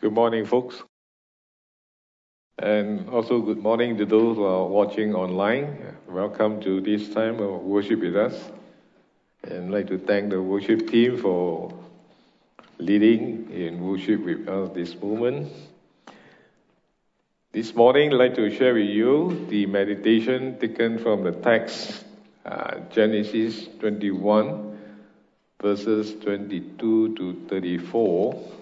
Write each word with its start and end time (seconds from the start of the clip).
Good 0.00 0.14
morning, 0.14 0.46
folks. 0.46 0.82
And 2.58 3.06
also, 3.10 3.42
good 3.42 3.58
morning 3.58 3.98
to 3.98 4.06
those 4.06 4.36
who 4.36 4.44
are 4.44 4.66
watching 4.66 5.14
online. 5.14 5.94
Welcome 6.08 6.62
to 6.62 6.80
this 6.80 7.10
time 7.10 7.38
of 7.38 7.60
worship 7.60 8.00
with 8.00 8.16
us. 8.16 8.32
And 9.42 9.66
I'd 9.66 9.70
like 9.70 9.88
to 9.88 9.98
thank 9.98 10.30
the 10.30 10.40
worship 10.40 10.88
team 10.88 11.18
for 11.18 11.74
leading 12.78 13.50
in 13.50 13.78
worship 13.78 14.24
with 14.24 14.48
us 14.48 14.70
this 14.72 14.98
moment. 14.98 15.52
This 17.52 17.74
morning, 17.74 18.10
I'd 18.10 18.16
like 18.16 18.34
to 18.36 18.48
share 18.56 18.72
with 18.72 18.88
you 18.88 19.46
the 19.50 19.66
meditation 19.66 20.58
taken 20.58 20.98
from 20.98 21.24
the 21.24 21.32
text 21.32 22.06
uh, 22.46 22.78
Genesis 22.90 23.68
21, 23.80 24.78
verses 25.60 26.14
22 26.24 27.16
to 27.16 27.46
34. 27.50 28.59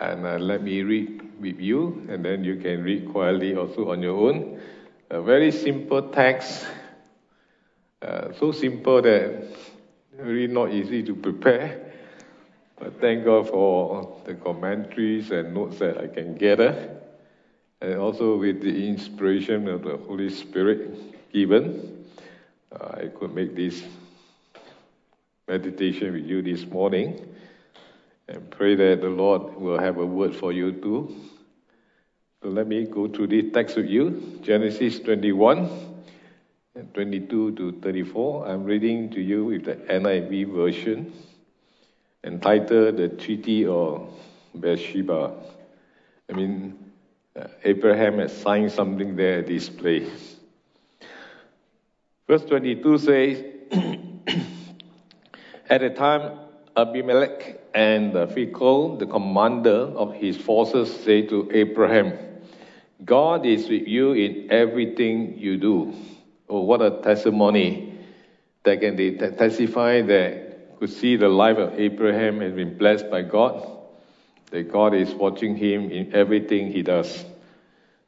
And 0.00 0.24
uh, 0.24 0.38
let 0.38 0.62
me 0.62 0.82
read 0.82 1.40
with 1.40 1.58
you, 1.58 2.06
and 2.08 2.24
then 2.24 2.44
you 2.44 2.56
can 2.56 2.84
read 2.84 3.10
quietly 3.10 3.56
also 3.56 3.90
on 3.90 4.00
your 4.00 4.28
own. 4.28 4.60
A 5.10 5.20
very 5.20 5.50
simple 5.50 6.10
text, 6.10 6.66
uh, 8.02 8.32
so 8.38 8.52
simple 8.52 9.02
that 9.02 9.42
really 10.16 10.46
not 10.52 10.72
easy 10.72 11.02
to 11.02 11.14
prepare. 11.16 11.92
But 12.78 13.00
thank 13.00 13.24
God 13.24 13.48
for 13.48 14.20
the 14.24 14.34
commentaries 14.34 15.32
and 15.32 15.52
notes 15.52 15.80
that 15.80 15.98
I 15.98 16.06
can 16.06 16.36
gather, 16.36 17.00
and 17.80 17.98
also 17.98 18.36
with 18.36 18.62
the 18.62 18.88
inspiration 18.88 19.66
of 19.66 19.82
the 19.82 19.96
Holy 19.96 20.30
Spirit 20.30 21.32
given, 21.32 22.06
uh, 22.70 22.98
I 23.02 23.06
could 23.08 23.34
make 23.34 23.56
this 23.56 23.82
meditation 25.48 26.12
with 26.12 26.26
you 26.26 26.40
this 26.40 26.64
morning 26.66 27.34
and 28.28 28.50
pray 28.50 28.74
that 28.74 29.00
the 29.00 29.08
Lord 29.08 29.56
will 29.56 29.78
have 29.78 29.96
a 29.96 30.06
word 30.06 30.36
for 30.36 30.52
you 30.52 30.72
too. 30.72 31.14
So 32.42 32.50
let 32.50 32.66
me 32.66 32.84
go 32.84 33.08
through 33.08 33.28
this 33.28 33.46
text 33.52 33.76
with 33.76 33.86
you 33.86 34.38
Genesis 34.42 35.00
21 35.00 35.68
and 36.74 36.92
22 36.94 37.52
to 37.52 37.72
34. 37.80 38.46
I'm 38.46 38.64
reading 38.64 39.10
to 39.10 39.20
you 39.20 39.46
with 39.46 39.64
the 39.64 39.76
NIV 39.76 40.54
version 40.54 41.12
entitled 42.22 42.98
The 42.98 43.08
Treaty 43.08 43.66
of 43.66 44.12
Beersheba. 44.54 45.32
I 46.30 46.32
mean, 46.34 46.92
uh, 47.34 47.46
Abraham 47.64 48.18
has 48.18 48.36
signed 48.36 48.70
something 48.72 49.16
there 49.16 49.38
at 49.38 49.46
this 49.46 49.68
place. 49.68 50.36
Verse 52.26 52.44
22 52.44 52.98
says, 52.98 53.44
At 55.70 55.80
the 55.80 55.90
time 55.90 56.38
Abimelech 56.76 57.67
and 57.78 58.12
Phicol, 58.12 58.98
the 58.98 59.06
commander 59.06 59.92
of 59.94 60.12
his 60.12 60.36
forces, 60.36 60.92
say 61.04 61.22
to 61.22 61.48
Abraham, 61.54 62.12
God 63.04 63.46
is 63.46 63.68
with 63.68 63.86
you 63.86 64.14
in 64.14 64.50
everything 64.50 65.38
you 65.38 65.56
do. 65.58 65.94
Oh, 66.48 66.62
what 66.62 66.82
a 66.82 67.00
testimony 67.02 67.94
that 68.64 68.80
can 68.80 68.96
they 68.96 69.12
testify 69.12 70.02
that 70.02 70.76
could 70.80 70.90
see 70.90 71.14
the 71.14 71.28
life 71.28 71.56
of 71.58 71.78
Abraham 71.78 72.40
has 72.40 72.52
been 72.52 72.76
blessed 72.76 73.08
by 73.12 73.22
God, 73.22 73.64
that 74.50 74.72
God 74.72 74.92
is 74.92 75.14
watching 75.14 75.54
him 75.54 75.92
in 75.92 76.12
everything 76.12 76.72
he 76.72 76.82
does. 76.82 77.24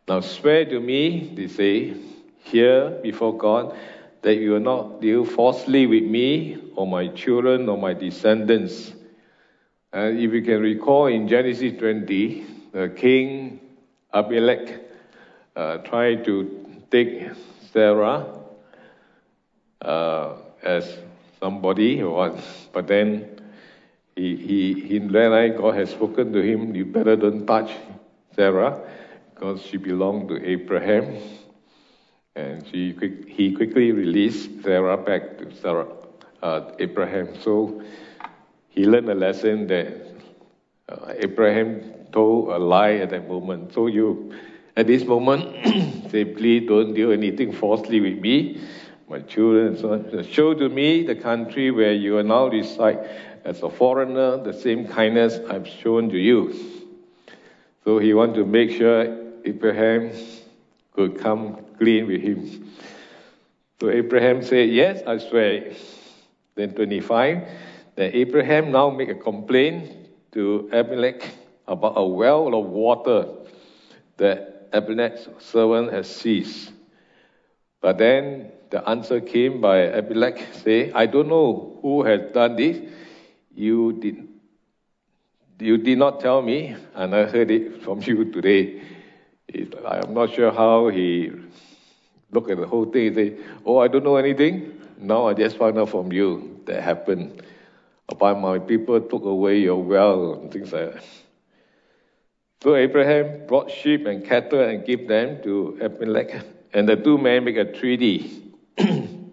Now 0.09 0.19
swear 0.19 0.65
to 0.65 0.81
me, 0.81 1.33
they 1.37 1.47
say, 1.47 1.95
here 2.43 2.99
before 3.05 3.39
God, 3.39 3.77
that 4.23 4.35
you 4.35 4.51
will 4.51 4.67
not 4.75 5.01
deal 5.01 5.25
falsely 5.25 5.87
with 5.87 6.03
me 6.03 6.59
or 6.75 6.89
my 6.89 7.07
children 7.07 7.69
or 7.69 7.79
my 7.79 7.95
descendants. 7.95 8.95
And 9.93 10.19
if 10.19 10.33
you 10.33 10.43
can 10.43 10.61
recall 10.61 11.07
in 11.07 11.27
Genesis 11.27 11.79
20, 11.79 12.47
the 12.73 12.89
king 12.91 13.61
Abimelech 14.15 14.81
uh, 15.57 15.79
tried 15.79 16.25
to 16.25 16.83
take 16.91 17.31
Sarah 17.73 18.27
uh, 19.83 20.35
as 20.63 20.97
somebody 21.41 22.03
or 22.03 22.15
what, 22.15 22.45
but 22.73 22.87
then 22.87 23.41
he, 24.15 24.37
he, 24.37 24.75
he 24.75 24.99
realized 24.99 25.57
God 25.59 25.75
has 25.75 25.91
spoken 25.91 26.33
to 26.35 26.41
him, 26.41 26.75
you 26.75 26.85
better 26.85 27.17
don't 27.17 27.47
touch 27.47 27.73
Sarah 28.37 28.79
because 29.35 29.63
she 29.63 29.77
belonged 29.77 30.29
to 30.29 30.45
Abraham. 30.49 31.17
And 32.37 32.65
she 32.69 32.97
he 33.27 33.55
quickly 33.57 33.91
released 33.91 34.63
Sarah 34.63 34.97
back 34.97 35.39
to 35.39 35.53
Sarah, 35.57 35.89
uh, 36.43 36.71
Abraham. 36.79 37.41
So 37.41 37.83
he 38.71 38.87
learned 38.87 39.11
a 39.11 39.15
lesson 39.15 39.67
that 39.67 39.93
uh, 40.89 41.13
Abraham 41.19 41.83
told 42.13 42.49
a 42.49 42.59
lie 42.59 42.95
at 42.95 43.11
that 43.11 43.29
moment. 43.29 43.75
So 43.75 43.87
you, 43.87 44.33
at 44.77 44.87
this 44.87 45.05
moment, 45.05 45.55
say, 46.11 46.25
please 46.25 46.67
don't 46.67 46.95
do 46.95 47.13
anything 47.13 47.53
falsely 47.53 48.01
with 48.01 48.19
me, 48.19 48.61
my 49.09 49.21
children, 49.21 49.77
so. 49.77 50.23
Show 50.23 50.55
to 50.55 50.69
me 50.69 51.03
the 51.03 51.17
country 51.17 51.71
where 51.71 51.93
you 51.93 52.17
are 52.19 52.23
now 52.23 52.47
reside 52.47 53.09
as 53.45 53.63
a 53.63 53.71
foreigner, 53.71 54.43
the 54.43 54.53
same 54.53 54.87
kindness 54.87 55.39
I've 55.51 55.67
shown 55.67 56.09
to 56.11 56.19
you. 56.19 56.55
So 57.85 57.99
he 57.99 58.15
wanted 58.15 58.37
to 58.37 58.47
make 58.47 58.71
sure 58.71 59.17
Abraham 59.45 60.13
could 60.93 61.19
come 61.19 61.59
clean 61.79 62.07
with 62.07 62.21
him. 62.21 62.73
So 63.81 63.91
Abraham 63.91 64.43
said, 64.43 64.69
Yes, 64.69 65.03
I 65.07 65.19
swear. 65.19 65.73
Then 66.55 66.75
25, 66.75 67.49
then 67.97 68.11
Abraham 68.15 68.73
now 68.73 68.91
make 68.91 69.09
a 69.09 69.15
complaint 69.15 69.93
to 70.33 70.69
Abimelech 70.73 71.23
about 71.67 71.95
a 71.97 72.07
well 72.07 72.55
of 72.55 72.67
water 72.67 73.27
that 74.17 74.69
Abimelech's 74.73 75.29
servant 75.39 75.93
has 75.93 76.09
seized. 76.09 76.73
But 77.81 77.99
then 77.99 78.53
the 78.71 78.87
answer 78.89 79.21
came 79.21 79.61
by 79.61 79.89
Abimelech, 79.91 80.55
say, 80.55 80.93
I 80.93 81.07
don't 81.07 81.29
know 81.29 81.79
who 81.83 82.03
has 82.05 82.21
done 82.33 82.57
this. 82.57 82.79
You 83.55 83.93
did, 83.95 84.29
you 85.59 85.77
did 85.79 85.99
not 85.99 86.21
tell 86.21 86.43
me, 86.43 86.77
and 86.95 87.15
I 87.15 87.25
heard 87.27 87.51
it 87.51 87.83
from 87.83 88.01
you 88.07 88.31
today. 88.33 88.83
I'm 89.87 90.15
not 90.15 90.33
sure 90.33 90.53
how 90.53 90.89
he 90.89 91.31
looked 92.31 92.51
at 92.51 92.59
the 92.59 92.67
whole 92.67 92.87
thing 92.87 93.09
and 93.09 93.17
say, 93.17 93.37
Oh, 93.65 93.79
I 93.79 93.89
don't 93.89 94.05
know 94.05 94.17
anything. 94.17 94.81
Now 94.99 95.27
I 95.27 95.35
just 95.35 95.57
found 95.57 95.79
out 95.79 95.89
from 95.91 96.13
you 96.13 96.61
that 96.67 96.83
happened. 96.83 97.43
About 98.11 98.41
my 98.41 98.59
people 98.59 99.01
took 99.01 99.25
away 99.25 99.61
your 99.61 99.83
well 99.83 100.35
and 100.35 100.53
things 100.53 100.73
like 100.73 100.95
that. 100.95 101.05
So 102.63 102.77
Abraham 102.77 103.47
brought 103.47 103.71
sheep 103.71 104.07
and 104.07 104.25
cattle 104.25 104.61
and 104.61 104.85
gave 104.85 105.09
them 105.09 105.43
to 105.45 105.79
Abimelech, 105.81 106.45
and 106.75 106.89
the 106.89 106.97
two 106.97 107.17
men 107.17 107.45
make 107.45 107.57
a 107.57 107.73
treaty. 107.73 108.53
and 108.79 109.31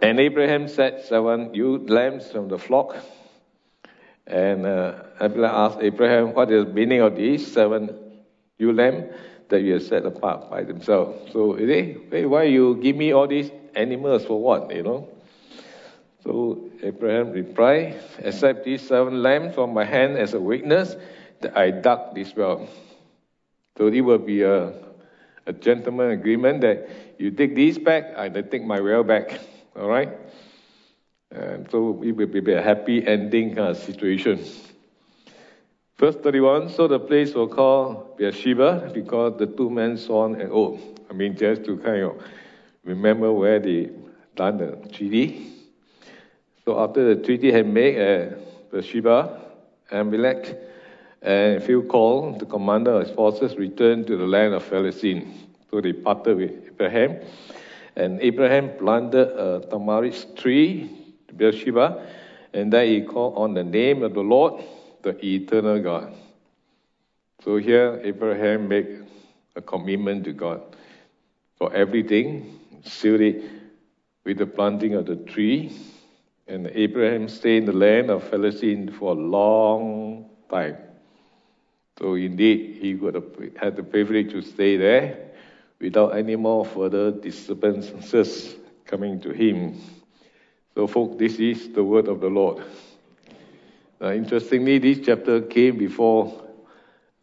Abraham 0.00 0.68
set 0.68 1.04
seven 1.04 1.52
ewe 1.54 1.84
lambs 1.88 2.30
from 2.30 2.48
the 2.48 2.58
flock. 2.58 2.96
And 4.26 4.64
uh, 4.64 4.94
Abimelech 5.20 5.52
asked 5.52 5.78
Abraham, 5.82 6.32
What 6.32 6.50
is 6.50 6.64
the 6.64 6.72
meaning 6.72 7.00
of 7.00 7.16
these 7.16 7.46
seven 7.52 7.90
ewe 8.58 8.72
lamb 8.72 9.10
that 9.50 9.62
you 9.62 9.74
have 9.74 9.82
set 9.82 10.06
apart 10.06 10.48
by 10.50 10.62
themselves. 10.62 11.32
So, 11.32 11.54
hey, 11.54 11.96
hey, 12.10 12.24
why 12.24 12.44
you 12.44 12.76
give 12.76 12.96
me 12.96 13.12
all 13.12 13.26
these 13.26 13.50
animals 13.74 14.24
for 14.24 14.40
what, 14.40 14.74
you 14.74 14.82
know? 14.82 15.08
So 16.24 16.70
Abraham 16.82 17.32
replied, 17.32 18.00
accept 18.18 18.64
these 18.64 18.86
seven 18.86 19.22
lambs 19.22 19.54
from 19.54 19.72
my 19.72 19.84
hand 19.84 20.18
as 20.18 20.34
a 20.34 20.40
witness 20.40 20.96
that 21.40 21.56
I 21.56 21.70
dug 21.70 22.14
this 22.14 22.34
well. 22.36 22.68
So 23.78 23.86
it 23.86 24.00
will 24.02 24.18
be 24.18 24.42
a, 24.42 24.72
a 25.46 25.52
gentleman 25.52 26.10
agreement 26.10 26.60
that 26.60 26.88
you 27.18 27.30
take 27.30 27.54
these 27.54 27.78
back, 27.78 28.12
I 28.16 28.28
take 28.28 28.64
my 28.64 28.80
well 28.80 29.02
back. 29.02 29.40
All 29.76 29.88
right? 29.88 30.10
And 31.30 31.70
so 31.70 32.02
it 32.02 32.12
will 32.12 32.26
be 32.26 32.52
a 32.52 32.60
happy 32.60 33.06
ending 33.06 33.54
kind 33.54 33.68
of 33.68 33.76
situation. 33.76 34.44
Verse 35.96 36.16
31, 36.16 36.70
so 36.70 36.88
the 36.88 36.98
place 36.98 37.34
was 37.34 37.52
called 37.52 38.16
Beersheba 38.16 38.90
because 38.92 39.38
the 39.38 39.46
two 39.46 39.68
men 39.70 39.96
saw 39.96 40.24
an 40.24 40.48
oath. 40.50 40.80
I 41.10 41.12
mean, 41.12 41.36
just 41.36 41.64
to 41.64 41.76
kind 41.76 42.02
of 42.02 42.22
remember 42.84 43.32
where 43.32 43.58
they 43.58 43.90
done 44.34 44.58
the 44.58 44.88
treaty. 44.88 45.59
So 46.70 46.78
after 46.78 47.16
the 47.16 47.20
treaty 47.20 47.50
had 47.50 47.66
made 47.66 47.96
at 47.98 48.32
uh, 48.32 48.36
Beersheba, 48.70 49.40
Amalek 49.90 50.56
and 51.20 51.60
Phicol, 51.60 52.38
the 52.38 52.46
commander 52.46 52.92
of 52.92 53.08
his 53.08 53.16
forces, 53.16 53.56
returned 53.56 54.06
to 54.06 54.16
the 54.16 54.24
land 54.24 54.54
of 54.54 54.62
Philistine. 54.62 55.48
So 55.68 55.80
they 55.80 55.92
parted 55.92 56.36
with 56.36 56.52
Abraham. 56.68 57.16
And 57.96 58.20
Abraham 58.20 58.70
planted 58.78 59.30
a 59.36 59.66
tamarisk 59.66 60.36
tree, 60.36 60.88
Beersheba, 61.36 62.06
and 62.54 62.72
then 62.72 62.86
he 62.86 63.00
called 63.00 63.36
on 63.36 63.54
the 63.54 63.64
name 63.64 64.04
of 64.04 64.14
the 64.14 64.20
Lord 64.20 64.62
the 65.02 65.18
eternal 65.26 65.82
God. 65.82 66.14
So 67.42 67.56
here, 67.56 68.00
Abraham 68.04 68.68
made 68.68 69.04
a 69.56 69.60
commitment 69.60 70.22
to 70.22 70.32
God 70.32 70.62
for 71.56 71.74
everything, 71.74 72.60
sealed 72.84 73.22
it 73.22 73.42
with 74.24 74.38
the 74.38 74.46
planting 74.46 74.94
of 74.94 75.06
the 75.06 75.16
tree. 75.16 75.72
And 76.50 76.66
Abraham 76.74 77.28
stayed 77.28 77.58
in 77.58 77.66
the 77.66 77.72
land 77.72 78.10
of 78.10 78.24
Philistine 78.24 78.90
for 78.90 79.12
a 79.12 79.14
long 79.14 80.28
time. 80.50 80.78
So 81.96 82.14
indeed, 82.14 82.78
he 82.82 82.98
have 82.98 83.54
had 83.56 83.76
the 83.76 83.84
privilege 83.84 84.32
to 84.32 84.42
stay 84.42 84.76
there 84.76 85.30
without 85.80 86.16
any 86.16 86.34
more 86.34 86.64
further 86.64 87.12
disturbances 87.12 88.56
coming 88.84 89.20
to 89.20 89.30
him. 89.30 89.80
So, 90.74 90.88
folks, 90.88 91.20
this 91.20 91.36
is 91.36 91.68
the 91.68 91.84
word 91.84 92.08
of 92.08 92.20
the 92.20 92.28
Lord. 92.28 92.64
Now, 94.00 94.10
interestingly, 94.10 94.78
this 94.78 95.06
chapter 95.06 95.42
came 95.42 95.78
before 95.78 96.50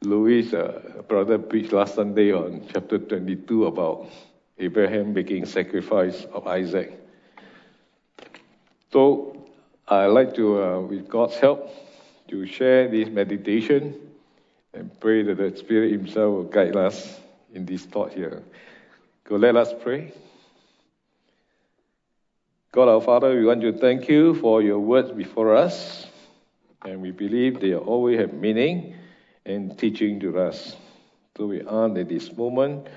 Louis' 0.03 0.53
uh, 0.53 1.01
brother 1.05 1.37
preached 1.37 1.73
last 1.73 1.95
Sunday 1.95 2.31
on 2.31 2.65
chapter 2.71 2.97
22 2.97 3.65
about 3.65 4.07
Abraham 4.57 5.13
making 5.13 5.47
sacrifice 5.47 6.23
of 6.31 6.47
Isaac. 6.47 7.06
So, 8.91 9.45
I'd 9.87 10.07
like 10.07 10.33
to, 10.35 10.63
uh, 10.63 10.79
with 10.81 11.09
God's 11.09 11.35
help, 11.35 11.69
to 12.29 12.45
share 12.45 12.87
this 12.87 13.09
meditation 13.09 13.95
and 14.73 14.97
pray 14.99 15.23
that 15.23 15.37
the 15.37 15.55
Spirit 15.57 15.91
Himself 15.91 16.33
will 16.33 16.43
guide 16.43 16.75
us 16.75 17.19
in 17.53 17.65
this 17.65 17.85
thought 17.85 18.13
here. 18.13 18.43
Go, 19.25 19.35
let 19.35 19.55
us 19.55 19.73
pray. 19.81 20.13
God 22.71 22.87
our 22.87 23.01
Father, 23.01 23.35
we 23.35 23.45
want 23.45 23.61
to 23.61 23.73
thank 23.73 24.07
you 24.07 24.35
for 24.35 24.61
your 24.61 24.79
words 24.79 25.11
before 25.11 25.55
us, 25.55 26.05
and 26.85 27.01
we 27.01 27.11
believe 27.11 27.59
they 27.59 27.75
always 27.75 28.19
have 28.19 28.33
meaning 28.33 28.93
and 29.45 29.77
teaching 29.77 30.19
to 30.19 30.39
us. 30.39 30.75
So 31.37 31.47
we 31.47 31.61
ask 31.61 31.97
at 31.97 32.07
this 32.07 32.35
moment 32.35 32.87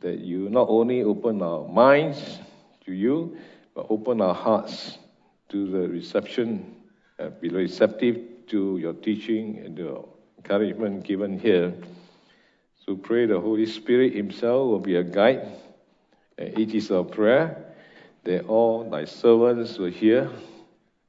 that 0.00 0.18
you 0.18 0.48
not 0.48 0.68
only 0.68 1.02
open 1.02 1.42
our 1.42 1.66
minds 1.66 2.38
to 2.84 2.92
you, 2.92 3.36
but 3.74 3.86
open 3.90 4.20
our 4.20 4.34
hearts 4.34 4.98
to 5.48 5.70
the 5.70 5.88
reception, 5.88 6.74
uh, 7.18 7.28
be 7.28 7.48
receptive 7.48 8.46
to 8.48 8.78
your 8.78 8.92
teaching 8.92 9.62
and 9.64 9.76
the 9.76 10.02
encouragement 10.38 11.04
given 11.04 11.38
here. 11.38 11.74
So 12.84 12.96
pray 12.96 13.26
the 13.26 13.40
Holy 13.40 13.66
Spirit 13.66 14.14
Himself 14.14 14.68
will 14.68 14.80
be 14.80 14.96
a 14.96 15.02
guide. 15.02 15.48
And 16.38 16.58
it 16.58 16.74
is 16.74 16.90
our 16.90 17.04
prayer 17.04 17.74
that 18.24 18.46
all 18.46 18.88
thy 18.88 19.04
servants 19.04 19.78
will 19.78 19.90
hear 19.90 20.30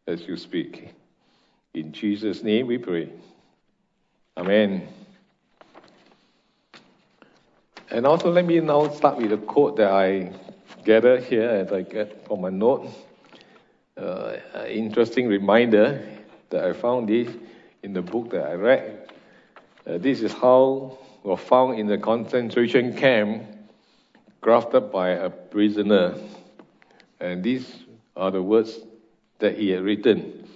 as 0.07 0.21
you 0.27 0.37
speak. 0.37 0.93
In 1.73 1.91
Jesus' 1.91 2.43
name 2.43 2.67
we 2.67 2.77
pray. 2.77 3.11
Amen. 4.37 4.87
And 7.89 8.05
also, 8.05 8.31
let 8.31 8.45
me 8.45 8.59
now 8.59 8.89
start 8.89 9.17
with 9.17 9.31
a 9.31 9.37
quote 9.37 9.77
that 9.77 9.91
I 9.91 10.33
gathered 10.83 11.23
here 11.23 11.49
as 11.49 11.71
I 11.71 11.81
get 11.83 12.27
from 12.27 12.41
my 12.41 12.49
note. 12.49 12.89
Uh, 13.97 14.37
interesting 14.69 15.27
reminder 15.27 16.07
that 16.51 16.63
I 16.63 16.73
found 16.73 17.09
this 17.09 17.29
in 17.81 17.93
the 17.93 18.01
book 18.03 18.29
that 18.29 18.45
I 18.47 18.53
read. 18.53 19.09
Uh, 19.87 19.97
this 19.97 20.21
is 20.21 20.31
how 20.33 20.99
was 21.23 21.39
found 21.39 21.79
in 21.79 21.87
the 21.87 21.97
concentration 21.97 22.95
camp 22.95 23.43
crafted 24.41 24.91
by 24.91 25.09
a 25.09 25.31
prisoner. 25.31 26.13
And 27.19 27.43
these 27.43 27.85
are 28.15 28.29
the 28.29 28.43
words 28.43 28.79
that 29.39 29.57
he 29.57 29.69
had 29.69 29.81
written. 29.81 30.47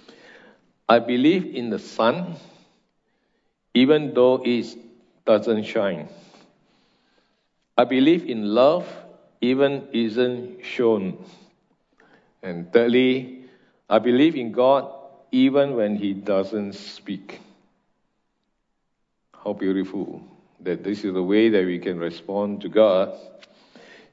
I 0.88 1.00
believe 1.00 1.52
in 1.52 1.68
the 1.70 1.80
sun, 1.80 2.36
even 3.74 4.14
though 4.14 4.40
it 4.44 4.76
doesn't 5.24 5.64
shine. 5.64 6.08
I 7.76 7.84
believe 7.84 8.24
in 8.24 8.54
love, 8.54 8.86
even 9.40 9.88
isn't 9.92 10.64
shown. 10.64 11.18
And 12.42 12.72
thirdly, 12.72 13.44
I 13.88 13.98
believe 13.98 14.36
in 14.36 14.52
God 14.52 14.92
even 15.30 15.76
when 15.76 15.96
He 15.96 16.12
doesn't 16.12 16.74
speak. 16.74 17.40
How 19.44 19.52
beautiful 19.52 20.22
that 20.60 20.84
this 20.84 21.04
is 21.04 21.12
the 21.14 21.22
way 21.22 21.48
that 21.48 21.64
we 21.64 21.78
can 21.78 21.98
respond 21.98 22.60
to 22.62 22.68
God. 22.68 23.14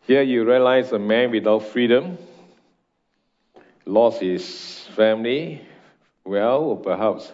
Here 0.08 0.24
you 0.24 0.44
realize 0.46 0.92
a 0.92 1.00
man 1.00 1.32
without 1.32 1.64
freedom 1.64 2.18
lost 3.90 4.22
his 4.22 4.88
family, 4.96 5.62
well, 6.24 6.62
or 6.62 6.78
perhaps 6.78 7.32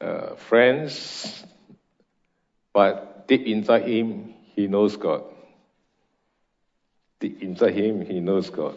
uh, 0.00 0.34
friends, 0.34 1.44
but 2.72 3.28
deep 3.28 3.46
inside 3.46 3.86
him, 3.88 4.34
he 4.54 4.66
knows 4.66 4.96
God. 4.96 5.22
Deep 7.20 7.40
inside 7.42 7.74
him, 7.74 8.04
he 8.04 8.18
knows 8.20 8.50
God. 8.50 8.76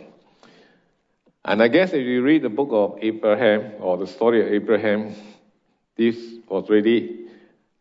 And 1.47 1.61
I 1.61 1.67
guess 1.67 1.93
if 1.93 2.03
you 2.03 2.23
read 2.23 2.41
the 2.41 2.49
book 2.49 2.69
of 2.71 2.97
Abraham 3.03 3.73
or 3.79 3.97
the 3.97 4.07
story 4.07 4.41
of 4.41 4.51
Abraham, 4.51 5.15
this 5.95 6.17
was 6.47 6.67
really 6.69 7.27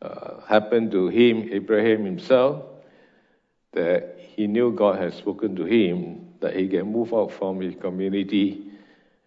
uh, 0.02 0.42
happened 0.46 0.90
to 0.90 1.08
him, 1.08 1.48
Abraham 1.50 2.04
himself, 2.04 2.62
that 3.72 4.18
he 4.18 4.46
knew 4.46 4.70
God 4.70 4.98
had 4.98 5.14
spoken 5.14 5.56
to 5.56 5.64
him 5.64 6.34
that 6.40 6.54
he 6.54 6.68
can 6.68 6.92
move 6.92 7.14
out 7.14 7.32
from 7.32 7.58
his 7.62 7.74
community 7.80 8.66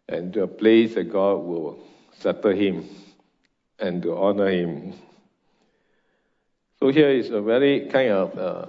and 0.07 0.31
to 0.33 0.43
a 0.43 0.47
place 0.47 0.93
that 0.93 1.11
God 1.11 1.37
will 1.37 1.79
settle 2.19 2.53
him 2.53 2.87
and 3.79 4.03
to 4.03 4.15
honor 4.15 4.49
him. 4.49 4.93
So 6.79 6.89
here 6.89 7.09
is 7.09 7.31
a 7.31 7.41
very 7.41 7.87
kind 7.87 8.11
of 8.11 8.37
uh, 8.37 8.65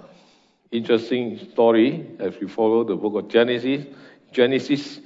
interesting 0.71 1.37
story 1.51 2.09
as 2.17 2.39
we 2.41 2.47
follow 2.47 2.83
the 2.83 2.95
book 2.95 3.23
of 3.23 3.29
Genesis. 3.29 3.85
Genesis 4.31 4.99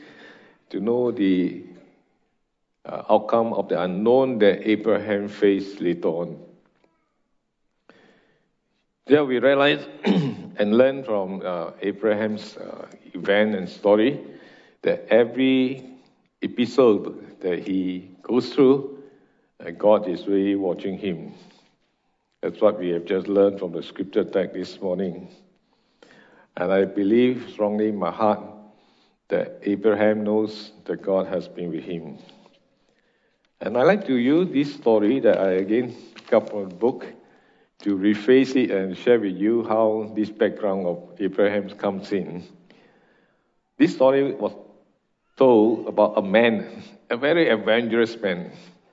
to 0.73 0.79
know 0.79 1.11
the 1.11 1.63
uh, 2.83 3.03
outcome 3.07 3.53
of 3.53 3.69
the 3.69 3.79
unknown 3.79 4.39
that 4.39 4.67
Abraham 4.67 5.27
faced 5.29 5.79
later 5.79 6.07
on. 6.07 6.39
There 9.05 9.23
we 9.23 9.37
realize 9.37 9.85
and 10.03 10.75
learn 10.75 11.03
from 11.03 11.43
uh, 11.45 11.71
Abraham's 11.79 12.57
uh, 12.57 12.87
event 13.13 13.53
and 13.53 13.69
story 13.69 14.19
that 14.81 15.05
every 15.09 15.85
episode 16.41 17.39
that 17.41 17.59
he 17.59 18.09
goes 18.23 18.51
through, 18.51 18.97
uh, 19.63 19.69
God 19.69 20.07
is 20.07 20.25
really 20.25 20.55
watching 20.55 20.97
him. 20.97 21.35
That's 22.41 22.59
what 22.59 22.79
we 22.79 22.89
have 22.89 23.05
just 23.05 23.27
learned 23.27 23.59
from 23.59 23.73
the 23.73 23.83
scripture 23.83 24.23
text 24.23 24.55
this 24.55 24.81
morning. 24.81 25.29
And 26.57 26.73
I 26.73 26.85
believe 26.85 27.49
strongly 27.51 27.89
in 27.89 27.95
my 27.95 28.09
heart 28.09 28.52
that 29.29 29.59
Abraham 29.63 30.23
knows 30.23 30.71
that 30.85 31.01
God 31.01 31.27
has 31.27 31.47
been 31.47 31.71
with 31.71 31.83
him. 31.83 32.17
And 33.61 33.77
I 33.77 33.83
like 33.83 34.05
to 34.07 34.15
use 34.15 34.49
this 34.51 34.73
story 34.75 35.19
that 35.21 35.39
I 35.39 35.51
again 35.53 35.95
pick 36.15 36.33
up 36.33 36.49
from 36.49 36.69
the 36.69 36.75
book 36.75 37.05
to 37.79 37.97
rephrase 37.97 38.55
it 38.55 38.71
and 38.71 38.97
share 38.97 39.19
with 39.19 39.35
you 39.35 39.63
how 39.63 40.11
this 40.15 40.29
background 40.29 40.85
of 40.85 40.97
Abraham 41.19 41.69
comes 41.69 42.11
in. 42.11 42.43
This 43.77 43.95
story 43.95 44.33
was 44.33 44.53
told 45.37 45.87
about 45.87 46.17
a 46.17 46.21
man, 46.21 46.83
a 47.09 47.17
very 47.17 47.49
adventurous 47.49 48.15
man, 48.21 48.51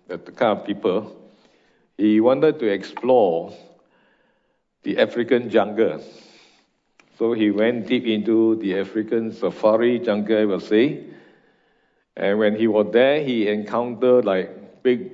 the 0.08 0.18
kind 0.18 0.58
of 0.58 0.66
people. 0.66 1.16
He 1.96 2.20
wanted 2.20 2.58
to 2.60 2.66
explore 2.66 3.52
the 4.82 4.98
African 4.98 5.50
jungle 5.50 6.02
so 7.20 7.34
he 7.34 7.50
went 7.50 7.86
deep 7.86 8.06
into 8.06 8.56
the 8.56 8.78
African 8.78 9.30
safari 9.30 9.98
jungle, 9.98 10.38
I 10.38 10.46
will 10.46 10.58
say. 10.58 11.04
And 12.16 12.38
when 12.38 12.56
he 12.56 12.66
was 12.66 12.86
there, 12.94 13.22
he 13.22 13.46
encountered 13.46 14.24
like 14.24 14.82
big 14.82 15.12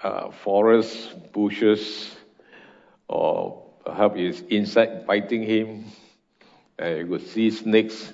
uh, 0.00 0.30
forests, 0.30 1.08
bushes, 1.32 2.14
or 3.08 3.64
perhaps 3.84 4.16
his 4.16 4.44
insect 4.48 5.08
biting 5.08 5.42
him. 5.42 5.86
And 6.78 6.98
you 6.98 7.06
could 7.08 7.26
see 7.26 7.50
snakes 7.50 8.12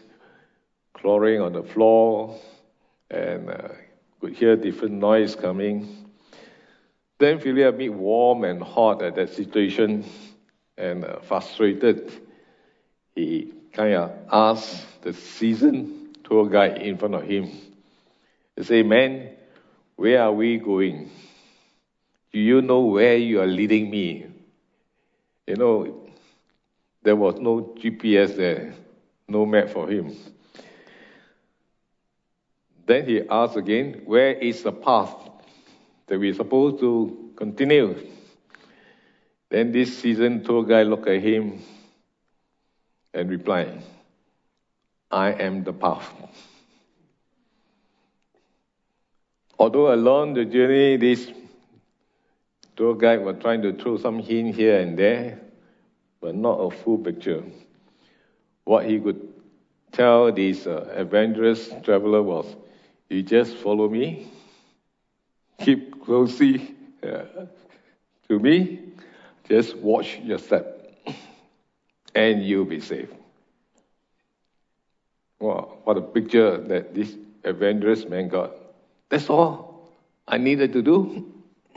crawling 0.94 1.42
on 1.42 1.52
the 1.52 1.62
floor, 1.62 2.40
and 3.10 3.50
uh, 3.50 3.68
could 4.18 4.32
hear 4.32 4.56
different 4.56 4.94
noise 4.94 5.36
coming. 5.36 6.08
Then 7.18 7.38
feeling 7.40 7.64
a 7.64 7.72
bit 7.72 7.92
warm 7.92 8.44
and 8.44 8.62
hot 8.62 9.02
at 9.02 9.16
that 9.16 9.34
situation, 9.34 10.06
and 10.78 11.04
uh, 11.04 11.20
frustrated 11.20 12.25
he 13.16 13.52
kind 13.72 13.94
of 13.94 14.12
asked 14.30 15.02
the 15.02 15.12
seasoned 15.12 16.18
tour 16.22 16.48
guide 16.48 16.82
in 16.82 16.98
front 16.98 17.14
of 17.14 17.24
him, 17.24 17.50
he 18.54 18.62
said, 18.62 18.86
Man, 18.86 19.30
where 19.96 20.22
are 20.22 20.32
we 20.32 20.58
going? 20.58 21.10
Do 22.32 22.38
you 22.38 22.60
know 22.60 22.82
where 22.82 23.16
you 23.16 23.40
are 23.40 23.46
leading 23.46 23.90
me? 23.90 24.26
You 25.46 25.56
know, 25.56 26.08
there 27.02 27.16
was 27.16 27.36
no 27.40 27.74
GPS 27.80 28.36
there, 28.36 28.74
no 29.26 29.46
map 29.46 29.70
for 29.70 29.88
him. 29.88 30.14
Then 32.84 33.06
he 33.06 33.22
asked 33.28 33.56
again, 33.56 34.02
Where 34.04 34.32
is 34.32 34.62
the 34.62 34.72
path 34.72 35.14
that 36.06 36.18
we're 36.18 36.34
supposed 36.34 36.80
to 36.80 37.32
continue? 37.34 37.96
Then 39.48 39.72
this 39.72 39.96
seasoned 39.98 40.44
tour 40.44 40.64
guide 40.64 40.88
looked 40.88 41.08
at 41.08 41.22
him 41.22 41.62
and 43.16 43.30
replied, 43.30 43.82
I 45.10 45.32
am 45.32 45.64
the 45.64 45.72
path. 45.72 46.12
Although 49.58 49.94
along 49.94 50.34
the 50.34 50.44
journey, 50.44 50.98
this 50.98 51.32
tour 52.76 52.94
guide 52.94 53.24
was 53.24 53.36
trying 53.40 53.62
to 53.62 53.72
throw 53.72 53.96
some 53.96 54.18
hint 54.18 54.54
here 54.54 54.78
and 54.78 54.98
there, 54.98 55.40
but 56.20 56.34
not 56.34 56.58
a 56.58 56.70
full 56.70 56.98
picture. 56.98 57.42
What 58.64 58.84
he 58.84 59.00
could 59.00 59.32
tell 59.92 60.30
this 60.30 60.66
uh, 60.66 60.92
adventurous 60.94 61.72
traveler 61.82 62.22
was, 62.22 62.54
you 63.08 63.22
just 63.22 63.56
follow 63.56 63.88
me, 63.88 64.26
keep 65.58 66.04
closely 66.04 66.74
uh, 67.02 67.46
to 68.28 68.38
me, 68.38 68.80
just 69.48 69.76
watch 69.78 70.18
your 70.18 70.38
step, 70.38 70.75
and 72.16 72.42
you'll 72.42 72.64
be 72.64 72.80
safe. 72.80 73.10
Wow, 75.38 75.76
what 75.84 75.98
a 75.98 76.00
picture 76.00 76.56
that 76.56 76.94
this 76.94 77.14
adventurous 77.44 78.06
man 78.06 78.28
got. 78.28 78.52
That's 79.10 79.28
all 79.28 79.92
I 80.26 80.38
needed 80.38 80.72
to 80.72 80.82
do. 80.82 81.30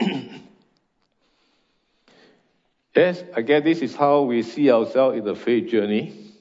yes, 2.96 3.22
guess 3.44 3.62
this 3.62 3.82
is 3.82 3.94
how 3.94 4.22
we 4.22 4.42
see 4.42 4.72
ourselves 4.72 5.18
in 5.18 5.24
the 5.26 5.34
faith 5.34 5.70
journey. 5.70 6.32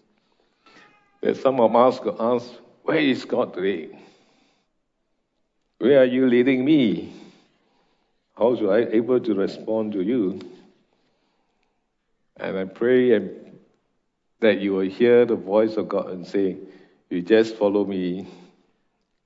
That 1.21 1.35
some 1.35 1.59
of 1.59 1.75
us 1.75 1.99
could 1.99 2.15
ask, 2.17 2.49
Where 2.83 2.99
is 2.99 3.25
God 3.25 3.53
today? 3.53 3.89
Where 5.79 5.99
are 5.99 6.05
you 6.05 6.27
leading 6.27 6.63
me? 6.63 7.13
How 8.37 8.55
should 8.55 8.69
I 8.69 8.87
able 8.95 9.19
to 9.19 9.33
respond 9.33 9.91
to 9.93 10.01
you? 10.01 10.39
And 12.37 12.57
I 12.57 12.63
pray 12.63 13.11
that 14.41 14.59
you 14.59 14.73
will 14.73 14.89
hear 14.89 15.25
the 15.25 15.35
voice 15.35 15.75
of 15.75 15.89
God 15.89 16.09
and 16.09 16.25
say, 16.25 16.57
You 17.09 17.21
just 17.21 17.55
follow 17.55 17.85
me 17.85 18.27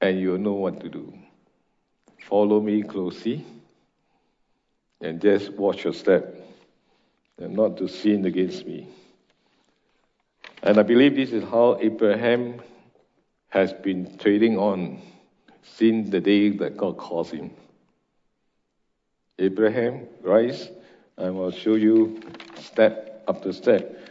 and 0.01 0.19
you'll 0.19 0.37
know 0.37 0.53
what 0.53 0.79
to 0.81 0.89
do. 0.89 1.13
Follow 2.27 2.59
me 2.59 2.83
closely 2.83 3.45
and 5.01 5.21
just 5.21 5.51
watch 5.53 5.83
your 5.83 5.93
step 5.93 6.35
and 7.37 7.55
not 7.55 7.77
to 7.77 7.87
sin 7.87 8.25
against 8.25 8.65
me. 8.65 8.87
And 10.61 10.79
I 10.79 10.83
believe 10.83 11.15
this 11.15 11.31
is 11.31 11.43
how 11.43 11.77
Abraham 11.81 12.61
has 13.49 13.73
been 13.73 14.17
trading 14.17 14.57
on 14.57 15.01
since 15.61 16.09
the 16.09 16.21
day 16.21 16.49
that 16.49 16.77
God 16.77 16.97
calls 16.97 17.31
him. 17.31 17.51
Abraham, 19.37 20.07
rise. 20.21 20.69
I 21.17 21.29
will 21.29 21.51
show 21.51 21.75
you 21.75 22.21
step 22.55 23.23
after 23.27 23.51
step 23.53 24.02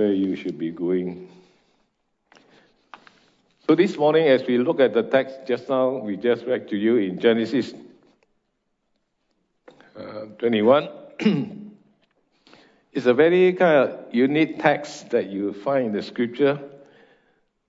where 0.00 0.14
you 0.14 0.34
should 0.34 0.56
be 0.56 0.70
going. 0.70 1.28
So 3.68 3.74
this 3.74 3.98
morning, 3.98 4.28
as 4.28 4.42
we 4.46 4.56
look 4.56 4.80
at 4.80 4.94
the 4.94 5.02
text 5.02 5.40
just 5.46 5.68
now, 5.68 5.90
we 5.90 6.16
just 6.16 6.46
read 6.46 6.68
to 6.68 6.76
you 6.76 6.96
in 6.96 7.20
Genesis 7.20 7.74
uh, 9.94 10.24
21. 10.38 10.88
it's 12.94 13.04
a 13.04 13.12
very 13.12 13.52
kind 13.52 13.90
of 13.90 14.14
unique 14.14 14.58
text 14.58 15.10
that 15.10 15.28
you 15.28 15.52
find 15.52 15.88
in 15.88 15.92
the 15.92 16.02
scripture. 16.02 16.58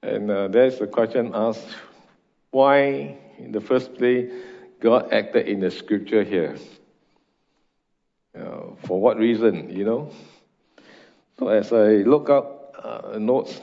And 0.02 0.32
uh, 0.32 0.48
there's 0.48 0.80
a 0.80 0.88
question 0.88 1.34
asked 1.36 1.68
why, 2.52 3.18
in 3.40 3.52
the 3.52 3.60
first 3.60 3.94
place, 3.96 4.32
God 4.80 5.12
acted 5.12 5.50
in 5.50 5.60
the 5.60 5.70
scripture 5.70 6.24
here. 6.24 6.56
Uh, 8.34 8.78
for 8.86 9.02
what 9.02 9.18
reason, 9.18 9.70
you 9.70 9.84
know? 9.84 10.14
So 11.42 11.48
as 11.48 11.74
I 11.74 12.06
look 12.06 12.30
up 12.30 12.76
uh, 12.84 13.18
notes, 13.18 13.60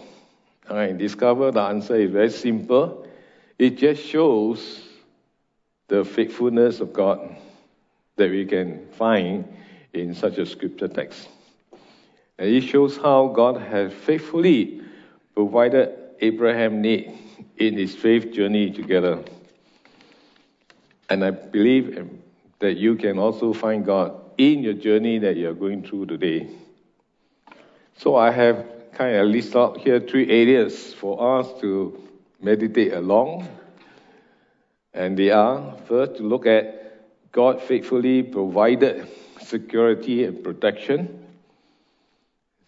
I 0.69 0.91
discover 0.91 1.53
the 1.53 1.61
answer 1.61 1.95
is 1.95 2.11
very 2.11 2.29
simple. 2.29 3.07
It 3.57 3.79
just 3.79 4.05
shows 4.05 4.83
the 5.87 6.05
faithfulness 6.05 6.81
of 6.81 6.93
God 6.93 7.37
that 8.17 8.33
we 8.33 8.47
can 8.47 8.89
find 8.95 9.45
in 9.93 10.13
such 10.13 10.39
a 10.39 10.45
scripture 10.45 10.89
text. 10.89 11.29
And 12.37 12.49
it 12.49 12.63
shows 12.63 12.97
how 12.97 13.29
God 13.29 13.61
has 13.61 13.93
faithfully 13.93 14.83
provided 15.37 15.95
Abraham 16.21 16.83
need 16.83 17.17
in 17.59 17.75
his 17.75 17.95
faith 17.95 18.33
journey 18.33 18.73
together. 18.73 19.23
And 21.09 21.25
I 21.25 21.31
believe 21.31 22.11
that 22.59 22.77
you 22.77 22.97
can 22.97 23.21
also 23.21 23.53
find 23.53 23.87
God 23.87 24.21
in 24.37 24.65
your 24.65 24.75
journey 24.75 25.21
that 25.21 25.37
you're 25.37 25.55
going 25.55 25.85
through 25.85 26.07
today. 26.07 26.49
So 27.99 28.15
I 28.15 28.31
have 28.31 28.65
kind 28.93 29.17
of 29.17 29.27
list 29.27 29.57
out 29.57 29.79
here 29.79 29.99
three 29.99 30.31
areas 30.31 30.95
for 30.95 31.41
us 31.41 31.49
to 31.61 32.01
meditate 32.41 32.93
along. 32.93 33.49
And 34.95 35.19
they 35.19 35.31
are 35.31 35.77
first 35.89 36.15
to 36.17 36.23
look 36.23 36.47
at 36.47 37.33
God 37.33 37.61
faithfully 37.61 38.23
provided 38.23 39.09
security 39.41 40.25
and 40.25 40.45
protection. 40.45 41.27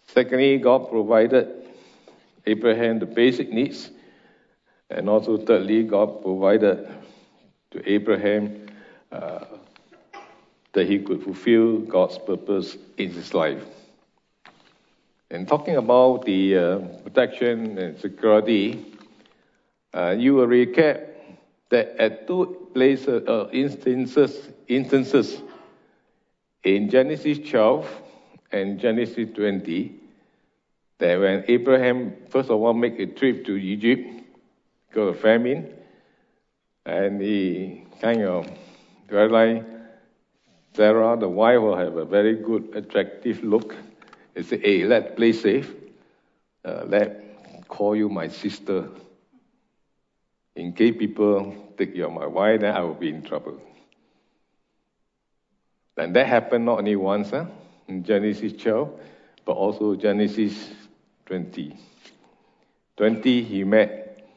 Secondly, 0.07 0.57
God 0.57 0.89
provided 0.89 1.47
Abraham 2.45 2.99
the 2.99 3.05
basic 3.05 3.53
needs. 3.53 3.89
And 4.89 5.07
also, 5.07 5.37
thirdly, 5.37 5.83
God 5.83 6.21
provided 6.21 6.89
to 7.71 7.89
Abraham 7.89 8.67
uh, 9.13 9.45
that 10.73 10.87
he 10.87 10.99
could 10.99 11.23
fulfill 11.23 11.77
God's 11.79 12.17
purpose 12.17 12.75
in 12.97 13.11
his 13.11 13.33
life. 13.33 13.63
And 15.31 15.47
talking 15.47 15.77
about 15.77 16.25
the 16.25 16.57
uh, 16.57 16.77
protection 17.03 17.77
and 17.77 17.97
security, 17.97 18.85
uh, 19.93 20.13
you 20.17 20.35
will 20.35 20.47
recap 20.47 21.07
that 21.69 21.95
at 21.97 22.27
two 22.27 22.67
places, 22.73 23.25
uh, 23.29 23.47
instances, 23.53 24.49
instances 24.67 25.41
in 26.65 26.89
Genesis 26.89 27.39
12 27.49 27.87
and 28.51 28.77
Genesis 28.77 29.29
20, 29.33 29.95
that 30.97 31.17
when 31.17 31.45
Abraham 31.47 32.13
first 32.29 32.49
of 32.49 32.61
all 32.61 32.73
make 32.73 32.99
a 32.99 33.05
trip 33.05 33.45
to 33.45 33.55
Egypt 33.55 34.03
because 34.89 35.15
of 35.15 35.21
famine, 35.21 35.71
and 36.85 37.21
he 37.21 37.85
kind 38.01 38.23
of 38.23 38.51
realized 39.09 39.63
Sarah, 40.73 41.15
the 41.17 41.29
wife, 41.29 41.61
will 41.61 41.77
have 41.77 41.95
a 41.95 42.03
very 42.03 42.35
good, 42.35 42.75
attractive 42.75 43.41
look. 43.45 43.77
He 44.35 44.43
said, 44.43 44.61
hey, 44.61 44.83
let 44.85 45.15
play 45.15 45.33
safe. 45.33 45.73
Uh, 46.63 46.83
let 46.87 47.67
call 47.67 47.95
you 47.95 48.09
my 48.09 48.27
sister. 48.27 48.87
In 50.55 50.73
case 50.73 50.95
people 50.97 51.73
think 51.77 51.95
you're 51.95 52.11
my 52.11 52.25
wife, 52.27 52.61
then 52.61 52.75
I 52.75 52.81
will 52.81 52.93
be 52.93 53.09
in 53.09 53.23
trouble. 53.23 53.59
And 55.97 56.15
that 56.15 56.27
happened 56.27 56.65
not 56.65 56.79
only 56.79 56.95
once 56.95 57.29
huh, 57.29 57.45
in 57.87 58.03
Genesis 58.03 58.53
12, 58.53 58.89
but 59.45 59.53
also 59.53 59.95
Genesis 59.95 60.69
20. 61.25 61.77
20, 62.97 63.43
he 63.43 63.63
met 63.63 64.27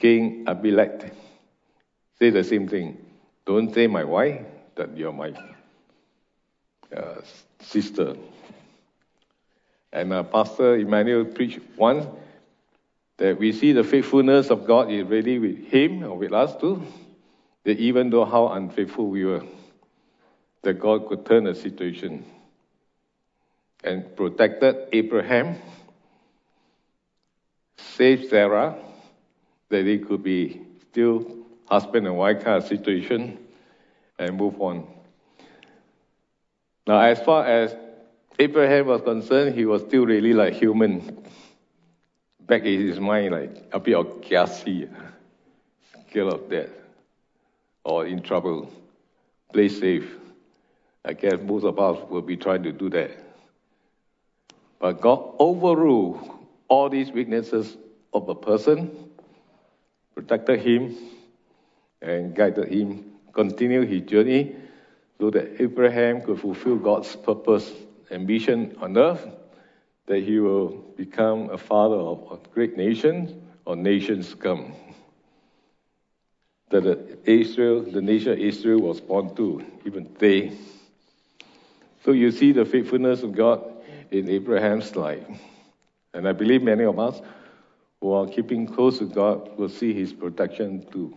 King 0.00 0.44
Abimelech. 0.46 1.12
Say 2.18 2.30
the 2.30 2.44
same 2.44 2.68
thing. 2.68 2.98
Don't 3.46 3.72
say 3.74 3.86
my 3.86 4.04
wife, 4.04 4.40
that 4.76 4.96
you're 4.96 5.12
my 5.12 5.32
uh, 6.96 7.20
sister. 7.60 8.16
And 9.94 10.12
uh, 10.12 10.24
Pastor 10.24 10.74
Emmanuel 10.74 11.24
preached 11.24 11.60
once 11.76 12.04
that 13.16 13.38
we 13.38 13.52
see 13.52 13.70
the 13.70 13.84
faithfulness 13.84 14.50
of 14.50 14.66
God 14.66 14.90
is 14.90 15.06
really 15.06 15.38
with 15.38 15.68
him 15.68 16.02
or 16.02 16.18
with 16.18 16.32
us 16.32 16.56
too. 16.56 16.82
That 17.62 17.78
even 17.78 18.10
though 18.10 18.24
how 18.24 18.48
unfaithful 18.48 19.08
we 19.08 19.24
were, 19.24 19.44
that 20.62 20.80
God 20.80 21.08
could 21.08 21.24
turn 21.24 21.44
the 21.44 21.54
situation 21.54 22.24
and 23.84 24.16
protected 24.16 24.88
Abraham, 24.92 25.58
saved 27.76 28.30
Sarah, 28.30 28.74
that 29.68 29.86
it 29.86 30.08
could 30.08 30.24
be 30.24 30.60
still 30.90 31.24
husband 31.66 32.06
and 32.08 32.16
wife 32.16 32.42
kind 32.42 32.56
of 32.56 32.68
situation, 32.68 33.38
and 34.18 34.36
move 34.36 34.60
on. 34.60 34.88
Now, 36.86 37.00
as 37.00 37.20
far 37.20 37.46
as 37.46 37.74
Abraham 38.38 38.86
was 38.86 39.00
concerned, 39.02 39.54
he 39.54 39.64
was 39.64 39.82
still 39.82 40.06
really 40.06 40.32
like 40.32 40.54
human. 40.54 41.24
Back 42.40 42.64
in 42.64 42.86
his 42.86 42.98
mind, 42.98 43.32
like 43.32 43.68
a 43.72 43.78
bit 43.78 43.94
of 43.94 44.20
gassy, 44.22 44.88
scared 46.08 46.32
of 46.32 46.50
death, 46.50 46.70
or 47.84 48.06
in 48.06 48.22
trouble. 48.22 48.70
Play 49.52 49.68
safe. 49.68 50.10
I 51.04 51.12
guess 51.12 51.34
most 51.42 51.64
of 51.64 51.78
us 51.78 51.98
will 52.10 52.22
be 52.22 52.36
trying 52.36 52.64
to 52.64 52.72
do 52.72 52.90
that. 52.90 53.12
But 54.80 55.00
God 55.00 55.34
overruled 55.38 56.28
all 56.68 56.88
these 56.88 57.12
weaknesses 57.12 57.76
of 58.12 58.28
a 58.28 58.34
person, 58.34 59.10
protected 60.14 60.60
him, 60.60 60.96
and 62.02 62.34
guided 62.34 62.68
him, 62.68 63.12
continue 63.32 63.82
his 63.82 64.02
journey 64.02 64.56
so 65.20 65.30
that 65.30 65.62
Abraham 65.62 66.20
could 66.20 66.40
fulfill 66.40 66.76
God's 66.76 67.14
purpose 67.16 67.70
and 68.10 68.26
vision 68.26 68.76
on 68.80 68.96
earth, 68.96 69.26
that 70.06 70.22
he 70.22 70.38
will 70.38 70.68
become 70.96 71.50
a 71.50 71.58
father 71.58 71.96
of 71.96 72.32
a 72.32 72.48
great 72.50 72.76
nation 72.76 73.42
or 73.64 73.76
nations 73.76 74.34
come. 74.34 74.74
That 76.70 77.18
Israel, 77.24 77.82
the 77.82 78.02
nation 78.02 78.38
Israel 78.38 78.80
was 78.80 79.00
born 79.00 79.34
to, 79.36 79.64
even 79.84 80.14
they. 80.18 80.52
So 82.04 82.12
you 82.12 82.30
see 82.30 82.52
the 82.52 82.64
faithfulness 82.64 83.22
of 83.22 83.34
God 83.34 83.64
in 84.10 84.28
Abraham's 84.28 84.94
life. 84.94 85.24
And 86.12 86.28
I 86.28 86.32
believe 86.32 86.62
many 86.62 86.84
of 86.84 86.98
us 86.98 87.20
who 88.00 88.12
are 88.12 88.26
keeping 88.26 88.66
close 88.66 88.98
to 88.98 89.06
God 89.06 89.56
will 89.56 89.68
see 89.68 89.94
his 89.94 90.12
protection 90.12 90.84
too. 90.92 91.16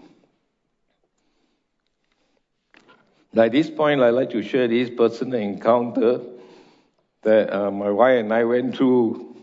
At 3.36 3.52
this 3.52 3.70
point, 3.70 4.02
I'd 4.02 4.12
like 4.12 4.32
to 4.32 4.42
share 4.42 4.68
this 4.68 4.90
personal 4.90 5.40
encounter 5.40 6.22
that 7.24 7.54
uh, 7.54 7.72
my 7.72 7.90
wife 7.90 8.20
and 8.20 8.34
I 8.34 8.44
went 8.44 8.76
through, 8.76 9.36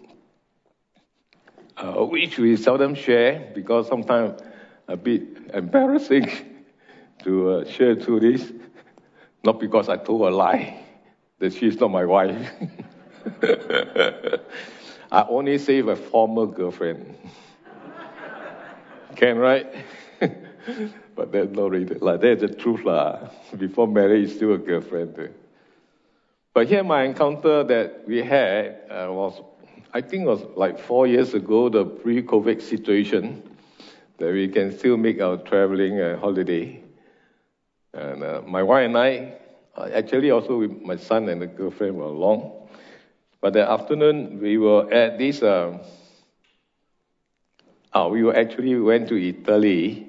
uh, 1.76 2.04
which 2.04 2.38
we 2.38 2.56
seldom 2.56 2.94
share 2.94 3.52
because 3.54 3.88
sometimes 3.88 4.40
a 4.88 4.96
bit 4.96 5.22
embarrassing 5.52 6.30
to 7.24 7.50
uh, 7.50 7.64
share 7.64 7.96
through 7.96 8.20
this. 8.20 8.52
Not 9.44 9.60
because 9.60 9.88
I 9.88 9.96
told 9.96 10.22
a 10.22 10.30
lie 10.34 10.80
that 11.38 11.52
she's 11.52 11.78
not 11.78 11.90
my 11.90 12.04
wife. 12.04 12.50
I 15.12 15.26
only 15.28 15.58
save 15.58 15.88
a 15.88 15.96
former 15.96 16.46
girlfriend. 16.46 17.16
Can, 19.16 19.38
right? 19.38 19.66
but 21.14 21.30
that's 21.30 21.50
not 21.52 21.70
really, 21.70 21.94
like, 21.98 22.20
that's 22.20 22.40
the 22.40 22.48
truth, 22.48 22.84
lah. 22.84 23.28
Before 23.56 23.86
marriage, 23.86 24.32
still 24.34 24.54
a 24.54 24.58
girlfriend. 24.58 25.30
But 26.54 26.68
here, 26.68 26.84
my 26.84 27.02
encounter 27.02 27.64
that 27.64 28.06
we 28.06 28.22
had 28.22 28.82
uh, 28.88 29.08
was, 29.10 29.42
I 29.92 30.00
think, 30.00 30.24
was 30.24 30.40
like 30.54 30.78
four 30.78 31.04
years 31.08 31.34
ago, 31.34 31.68
the 31.68 31.84
pre-COVID 31.84 32.62
situation, 32.62 33.42
that 34.18 34.32
we 34.32 34.46
can 34.46 34.70
still 34.78 34.96
make 34.96 35.20
our 35.20 35.36
traveling 35.36 36.00
uh, 36.00 36.16
holiday. 36.16 36.80
And 37.92 38.22
uh, 38.22 38.42
my 38.46 38.62
wife 38.62 38.86
and 38.86 38.96
I, 38.96 39.34
uh, 39.76 39.90
actually 39.92 40.30
also 40.30 40.60
with 40.60 40.80
my 40.80 40.96
son 40.96 41.28
and 41.28 41.42
the 41.42 41.48
girlfriend 41.48 41.96
were 41.96 42.04
along. 42.04 42.68
But 43.40 43.54
the 43.54 43.68
afternoon, 43.68 44.38
we 44.40 44.56
were 44.56 44.88
at 44.92 45.18
this, 45.18 45.42
uh, 45.42 45.84
uh, 47.92 48.08
we 48.08 48.22
were 48.22 48.36
actually 48.36 48.78
went 48.78 49.08
to 49.08 49.16
Italy 49.16 50.06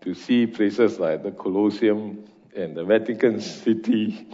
to 0.00 0.14
see 0.14 0.46
places 0.46 0.98
like 0.98 1.22
the 1.22 1.32
Colosseum 1.32 2.24
and 2.56 2.74
the 2.74 2.84
Vatican 2.84 3.40
City. 3.42 4.26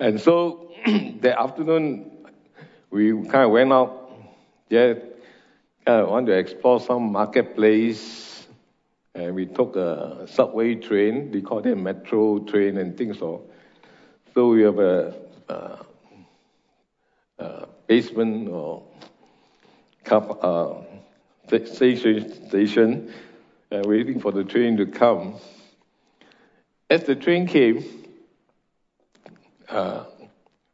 And 0.00 0.18
so 0.20 0.72
that 1.20 1.38
afternoon, 1.38 2.10
we 2.90 3.12
kind 3.28 3.44
of 3.44 3.50
went 3.50 3.72
out, 3.72 4.10
yeah, 4.70 4.94
kind 5.84 6.02
of 6.02 6.08
want 6.08 6.26
to 6.26 6.32
explore 6.32 6.80
some 6.80 7.12
marketplace, 7.12 8.46
and 9.14 9.34
we 9.34 9.44
took 9.46 9.76
a 9.76 10.26
subway 10.26 10.74
train. 10.74 11.30
They 11.30 11.42
call 11.42 11.58
it 11.58 11.74
metro 11.76 12.38
train 12.40 12.78
and 12.78 12.96
things 12.96 13.18
so. 13.18 13.42
So 14.34 14.48
we 14.48 14.62
have 14.62 14.78
a, 14.78 15.14
a, 15.48 15.78
a 17.38 17.68
basement 17.86 18.48
or 18.48 18.82
uh, 20.10 20.74
station, 21.64 22.48
station 22.48 23.12
uh, 23.70 23.82
waiting 23.84 24.18
for 24.18 24.32
the 24.32 24.44
train 24.44 24.76
to 24.78 24.86
come. 24.86 25.36
As 26.88 27.04
the 27.04 27.14
train 27.14 27.46
came, 27.46 27.99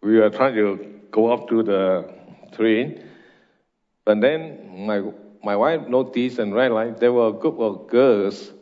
we 0.02 0.18
were 0.18 0.30
trying 0.30 0.54
to 0.54 1.00
go 1.10 1.32
up 1.32 1.48
to 1.48 1.62
the 1.62 2.08
train, 2.52 3.02
but 4.04 4.20
then 4.20 4.86
my 4.86 5.02
my 5.42 5.56
wife 5.56 5.86
noticed 5.88 6.38
and 6.38 6.54
realized 6.54 6.98
there 7.00 7.12
were 7.12 7.28
a 7.28 7.32
group 7.32 7.58
of 7.60 7.86
girls, 7.88 8.52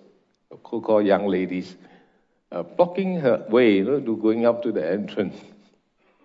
who 0.66 0.80
called 0.80 1.06
young 1.06 1.26
ladies, 1.26 1.76
uh, 2.52 2.62
blocking 2.62 3.20
her 3.20 3.44
way 3.48 3.76
you 3.78 3.84
know, 3.84 4.00
to 4.00 4.16
going 4.16 4.44
up 4.46 4.62
to 4.62 4.72
the 4.72 4.84
entrance 4.90 5.36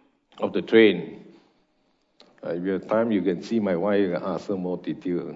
of 0.39 0.53
the 0.53 0.61
train. 0.61 1.23
Uh, 2.45 2.50
if 2.51 2.63
you 2.63 2.72
have 2.72 2.87
time, 2.87 3.11
you 3.11 3.22
can 3.22 3.41
see 3.41 3.59
my 3.59 3.75
wife 3.75 4.05
and 4.05 4.24
ask 4.24 4.48
her 4.48 4.55
more 4.57 4.77
detail. 4.77 5.35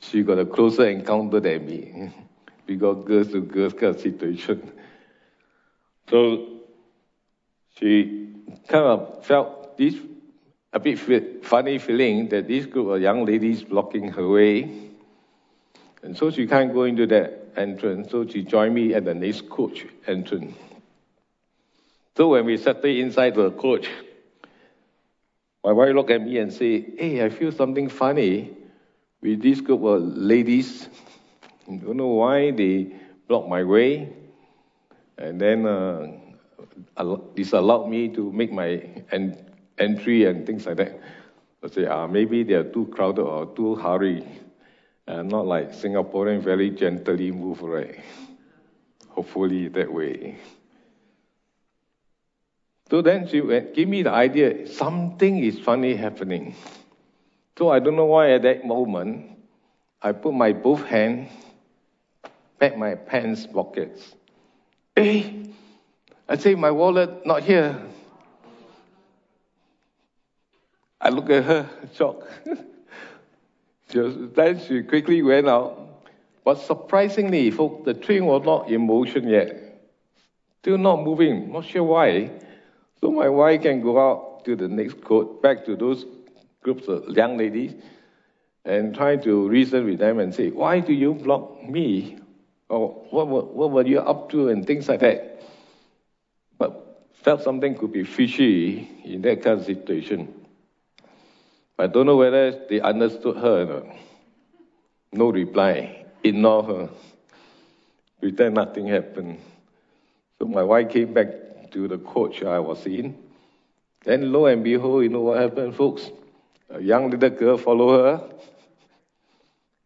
She 0.00 0.22
got 0.22 0.38
a 0.38 0.44
closer 0.46 0.86
encounter 0.88 1.40
than 1.40 1.66
me. 1.66 2.10
we 2.66 2.76
got 2.76 3.04
girls 3.04 3.28
to 3.32 3.40
girls 3.40 3.72
kind 3.74 3.94
of 3.94 4.00
situation. 4.00 4.72
So 6.08 6.51
she 7.78 8.28
kind 8.68 8.84
of 8.84 9.24
felt 9.24 9.76
this 9.76 9.94
a 10.72 10.80
bit 10.80 11.44
funny 11.44 11.78
feeling 11.78 12.28
that 12.28 12.48
this 12.48 12.66
group 12.66 12.88
of 12.88 13.00
young 13.00 13.26
ladies 13.26 13.62
blocking 13.62 14.08
her 14.08 14.26
way. 14.26 14.90
And 16.02 16.16
so 16.16 16.30
she 16.30 16.46
can't 16.46 16.72
go 16.72 16.84
into 16.84 17.06
that 17.08 17.52
entrance, 17.56 18.10
so 18.10 18.26
she 18.26 18.42
joined 18.42 18.74
me 18.74 18.94
at 18.94 19.04
the 19.04 19.14
next 19.14 19.48
coach 19.48 19.86
entrance. 20.06 20.56
So 22.16 22.28
when 22.28 22.44
we 22.44 22.56
settled 22.56 22.84
inside 22.84 23.34
the 23.34 23.50
coach, 23.50 23.88
my 25.64 25.72
wife 25.72 25.94
looked 25.94 26.10
at 26.10 26.22
me 26.22 26.38
and 26.38 26.52
said, 26.52 26.92
Hey, 26.98 27.24
I 27.24 27.28
feel 27.28 27.52
something 27.52 27.88
funny 27.88 28.50
with 29.20 29.40
this 29.42 29.60
group 29.60 29.82
of 29.84 30.02
ladies. 30.02 30.88
I 31.70 31.76
don't 31.76 31.96
know 31.96 32.08
why 32.08 32.50
they 32.50 32.92
blocked 33.28 33.48
my 33.48 33.62
way. 33.62 34.12
And 35.16 35.40
then 35.40 35.66
uh, 35.66 36.08
disallowed 37.34 37.88
me 37.88 38.08
to 38.10 38.32
make 38.32 38.52
my 38.52 38.82
en- 39.12 39.38
entry 39.78 40.24
and 40.24 40.46
things 40.46 40.66
like 40.66 40.76
that. 40.76 41.00
I 41.62 41.68
say, 41.68 41.86
ah, 41.86 42.06
maybe 42.06 42.42
they 42.42 42.54
are 42.54 42.64
too 42.64 42.86
crowded 42.86 43.22
or 43.22 43.46
too 43.54 43.76
hurry. 43.76 44.26
Uh, 45.06 45.22
not 45.22 45.46
like 45.46 45.72
Singaporean 45.72 46.40
very 46.40 46.70
gently 46.70 47.30
move, 47.32 47.62
right? 47.62 48.00
Hopefully 49.08 49.68
that 49.68 49.92
way. 49.92 50.38
So 52.90 53.00
then 53.00 53.26
she 53.26 53.40
went, 53.40 53.74
give 53.74 53.88
me 53.88 54.02
the 54.02 54.10
idea, 54.10 54.66
something 54.66 55.38
is 55.38 55.58
funny 55.58 55.94
happening. 55.94 56.54
So 57.58 57.70
I 57.70 57.78
don't 57.78 57.96
know 57.96 58.06
why 58.06 58.32
at 58.32 58.42
that 58.42 58.66
moment, 58.66 59.30
I 60.02 60.12
put 60.12 60.34
my 60.34 60.52
both 60.52 60.84
hands 60.84 61.30
back 62.58 62.76
my 62.76 62.94
pants 62.94 63.46
pockets. 63.46 64.14
Hey, 64.94 65.46
I 66.32 66.36
say 66.38 66.54
my 66.54 66.70
wallet 66.70 67.26
not 67.26 67.42
here. 67.42 67.78
I 70.98 71.10
look 71.10 71.28
at 71.28 71.44
her, 71.44 71.68
shocked. 71.94 72.26
Just, 73.90 74.34
then 74.34 74.58
she 74.58 74.82
quickly 74.82 75.20
went 75.20 75.46
out. 75.46 76.06
But 76.42 76.54
surprisingly, 76.54 77.50
folks, 77.50 77.84
the 77.84 77.92
train 77.92 78.24
was 78.24 78.46
not 78.46 78.70
in 78.70 78.86
motion 78.86 79.28
yet. 79.28 79.92
Still 80.62 80.78
not 80.78 81.04
moving. 81.04 81.52
Not 81.52 81.66
sure 81.66 81.84
why. 81.84 82.30
So 83.02 83.10
my 83.10 83.28
wife 83.28 83.60
can 83.60 83.82
go 83.82 84.00
out 84.00 84.46
to 84.46 84.56
the 84.56 84.68
next 84.68 85.02
court, 85.02 85.42
back 85.42 85.66
to 85.66 85.76
those 85.76 86.06
groups 86.62 86.88
of 86.88 87.14
young 87.14 87.36
ladies, 87.36 87.74
and 88.64 88.94
try 88.94 89.16
to 89.16 89.48
reason 89.50 89.84
with 89.84 89.98
them 89.98 90.18
and 90.18 90.34
say, 90.34 90.48
why 90.48 90.80
do 90.80 90.94
you 90.94 91.12
block 91.12 91.68
me? 91.68 92.16
Or 92.70 92.88
what, 93.10 93.28
what, 93.28 93.54
what 93.54 93.70
were 93.70 93.86
you 93.86 93.98
up 93.98 94.30
to 94.30 94.48
and 94.48 94.66
things 94.66 94.88
like 94.88 95.00
that. 95.00 95.32
Felt 97.22 97.42
something 97.42 97.76
could 97.76 97.92
be 97.92 98.02
fishy 98.04 98.88
in 99.04 99.22
that 99.22 99.42
kind 99.42 99.60
of 99.60 99.66
situation. 99.66 100.34
I 101.78 101.86
don't 101.86 102.06
know 102.06 102.16
whether 102.16 102.50
they 102.68 102.80
understood 102.80 103.36
her 103.36 103.62
or 103.62 103.84
not. 103.84 103.96
No 105.12 105.30
reply. 105.30 106.04
Ignore 106.24 106.62
her. 106.64 106.88
Pretend 108.20 108.54
nothing 108.54 108.86
happened. 108.88 109.38
So 110.38 110.46
my 110.46 110.62
wife 110.62 110.90
came 110.90 111.12
back 111.12 111.28
to 111.72 111.88
the 111.88 111.98
coach 111.98 112.42
I 112.42 112.58
was 112.58 112.84
in. 112.86 113.16
Then 114.04 114.32
lo 114.32 114.46
and 114.46 114.64
behold, 114.64 115.04
you 115.04 115.08
know 115.08 115.20
what 115.20 115.40
happened, 115.40 115.76
folks? 115.76 116.10
A 116.70 116.80
young 116.80 117.10
little 117.10 117.30
girl 117.30 117.58
followed 117.58 118.04
her, 118.04 118.30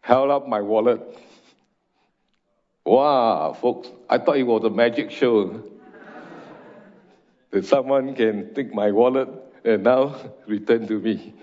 held 0.00 0.30
up 0.30 0.48
my 0.48 0.60
wallet. 0.62 1.00
Wow, 2.84 3.56
folks, 3.60 3.88
I 4.08 4.18
thought 4.18 4.38
it 4.38 4.44
was 4.44 4.64
a 4.64 4.70
magic 4.70 5.10
show. 5.10 5.62
That 7.50 7.64
someone 7.64 8.14
can 8.14 8.54
take 8.54 8.74
my 8.74 8.90
wallet 8.90 9.28
and 9.64 9.84
now 9.84 10.16
return 10.46 10.86
to 10.86 10.98
me. 10.98 11.34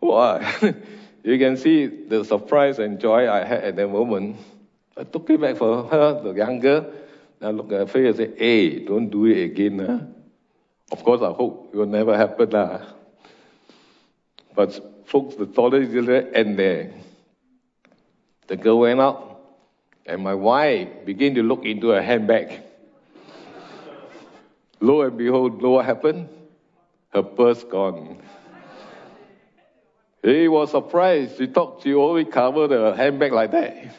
Wow. 0.00 0.40
you 1.24 1.38
can 1.38 1.56
see 1.56 1.86
the 1.86 2.24
surprise 2.24 2.78
and 2.78 3.00
joy 3.00 3.30
I 3.30 3.44
had 3.44 3.64
at 3.64 3.76
that 3.76 3.88
moment. 3.88 4.36
I 4.96 5.04
took 5.04 5.28
it 5.30 5.40
back 5.40 5.56
for 5.56 5.84
her, 5.84 6.22
the 6.22 6.32
young 6.32 6.60
girl. 6.60 6.92
I 7.40 7.50
look 7.50 7.70
at 7.72 7.80
her 7.80 7.86
face 7.86 8.06
and 8.06 8.16
say, 8.16 8.32
hey, 8.36 8.78
don't 8.80 9.10
do 9.10 9.26
it 9.26 9.42
again. 9.44 9.78
Huh? 9.78 9.98
Of 10.90 11.04
course, 11.04 11.20
I 11.20 11.32
hope 11.32 11.70
it 11.72 11.76
will 11.76 11.86
never 11.86 12.16
happen. 12.16 12.50
Huh? 12.50 12.78
But 14.54 15.06
folks, 15.06 15.34
the 15.36 15.50
story 15.52 15.86
didn't 15.86 16.34
end 16.34 16.58
there. 16.58 16.92
The 18.46 18.56
girl 18.56 18.80
went 18.80 19.00
out, 19.00 19.40
and 20.06 20.22
my 20.22 20.34
wife 20.34 21.04
began 21.04 21.34
to 21.34 21.42
look 21.42 21.64
into 21.64 21.88
her 21.88 22.00
handbag. 22.00 22.62
Lo 24.80 25.02
and 25.02 25.16
behold, 25.16 25.62
know 25.62 25.70
what 25.70 25.86
happened? 25.86 26.28
Her 27.10 27.22
purse 27.22 27.64
gone. 27.64 28.18
He 30.22 30.48
was 30.48 30.70
surprised. 30.70 31.38
She 31.38 31.46
thought 31.46 31.82
she 31.82 31.94
only 31.94 32.24
covered 32.24 32.70
her 32.72 32.94
handbag 32.94 33.32
like 33.32 33.52
that. 33.52 33.94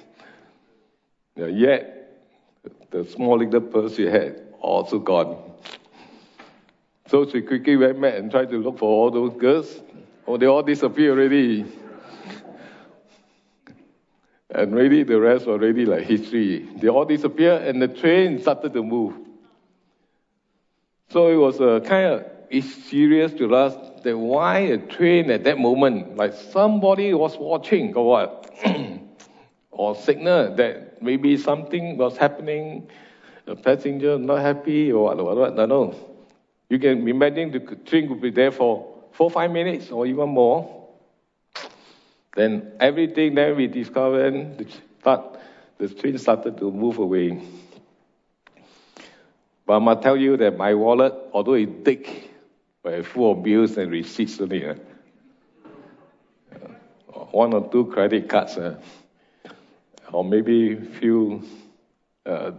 Yet, 1.36 1.94
the 2.92 3.06
small 3.06 3.38
little 3.38 3.62
purse 3.62 3.96
she 3.96 4.06
had 4.06 4.42
also 4.60 5.00
gone. 5.00 5.38
So 7.08 7.26
she 7.30 7.42
quickly 7.42 7.78
went 7.78 8.02
back 8.02 8.16
and 8.16 8.30
tried 8.30 8.50
to 8.50 8.58
look 8.58 8.80
for 8.80 8.90
all 8.90 9.12
those 9.12 9.34
girls. 9.40 9.80
Oh, 10.28 10.38
they 10.38 10.46
all 10.46 10.64
disappeared 10.64 11.18
already. 11.18 11.66
And 14.50 14.76
really, 14.76 15.04
the 15.04 15.20
rest 15.20 15.46
were 15.46 15.54
already 15.54 15.86
like 15.86 16.04
history. 16.04 16.68
They 16.78 16.88
all 16.90 17.06
disappeared, 17.06 17.64
and 17.64 17.82
the 17.82 17.88
train 17.88 18.42
started 18.42 18.74
to 18.74 18.84
move. 18.84 19.14
So 21.18 21.30
it 21.30 21.38
was 21.38 21.60
a 21.60 21.82
kind 21.84 22.06
of 22.14 22.64
serious 22.64 23.34
to 23.40 23.56
us 23.56 23.74
that 24.04 24.16
why 24.16 24.60
a 24.60 24.78
train 24.78 25.32
at 25.32 25.46
that 25.46 25.58
moment, 25.58 26.16
like 26.16 26.32
somebody 26.32 27.12
was 27.16 27.36
watching 27.40 27.96
or 27.96 28.06
what, 28.08 28.54
or 29.72 29.96
signal 29.96 30.54
that 30.58 31.02
maybe 31.02 31.36
something 31.36 31.98
was 31.98 32.18
happening, 32.18 32.88
a 33.48 33.56
passenger 33.56 34.20
not 34.20 34.42
happy 34.42 34.92
or 34.92 35.06
what, 35.06 35.18
what, 35.18 35.38
what, 35.38 35.54
I 35.54 35.56
don't 35.56 35.70
know. 35.70 35.96
You 36.70 36.78
can 36.78 37.08
imagine 37.08 37.50
the 37.52 37.62
train 37.62 38.10
could 38.10 38.22
be 38.22 38.30
there 38.30 38.52
for 38.52 38.86
four, 39.12 39.32
five 39.32 39.50
minutes 39.50 39.90
or 39.90 40.06
even 40.06 40.30
more. 40.30 40.88
Then 42.36 42.74
everything 42.80 43.34
that 43.34 43.56
we 43.56 43.66
discovered, 43.66 44.60
the, 44.60 44.68
start, 45.00 45.40
the 45.80 45.90
train 45.90 46.16
started 46.20 46.60
to 46.60 46.70
move 46.72 47.00
away. 47.00 47.42
But 49.68 49.76
I 49.76 49.80
must 49.80 50.02
tell 50.02 50.16
you 50.16 50.38
that 50.38 50.58
my 50.58 50.74
wallet, 50.74 51.14
although 51.34 51.56
it's 51.56 51.84
thick, 51.84 52.32
but 52.82 52.94
it's 52.94 53.08
full 53.10 53.34
of 53.34 53.44
bills 53.44 53.76
and 53.78 53.92
receipts 53.92 54.40
on 54.40 54.54
it. 54.54 54.88
Uh, 56.56 57.20
one 57.32 57.54
or 57.54 57.70
two 57.70 57.86
credit 57.88 58.30
cards, 58.30 58.56
uh, 58.56 58.80
or 60.14 60.24
maybe 60.24 60.72
a 60.72 60.82
few 60.82 61.44
uh, 62.26 62.52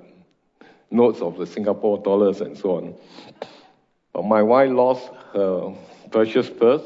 notes 0.91 1.23
of 1.23 1.39
the 1.39 1.47
Singapore 1.47 1.97
dollars 1.97 2.43
and 2.43 2.59
so 2.59 2.77
on. 2.77 2.95
But 4.13 4.27
my 4.27 4.43
wife 4.43 4.71
lost 4.71 5.11
her 5.33 5.75
precious 6.11 6.51
purse, 6.51 6.83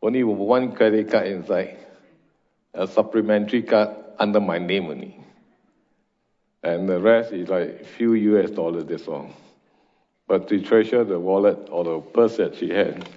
only 0.00 0.22
with 0.22 0.38
one 0.38 0.70
credit 0.70 1.10
card 1.10 1.26
inside 1.26 1.78
a 2.74 2.86
supplementary 2.86 3.62
card 3.62 3.90
under 4.20 4.40
my 4.40 4.58
name 4.58 4.86
only. 4.86 5.21
And 6.62 6.88
the 6.88 7.00
rest 7.00 7.32
is 7.32 7.48
like 7.48 7.84
few 7.84 8.14
US 8.14 8.50
dollars, 8.50 8.84
that's 8.86 9.08
all. 9.08 9.30
But 10.28 10.48
to 10.48 10.60
treasure 10.60 11.04
the 11.04 11.18
wallet 11.18 11.68
or 11.70 11.84
the 11.84 12.00
purse 12.00 12.36
that 12.36 12.56
she 12.56 12.70
had. 12.70 13.08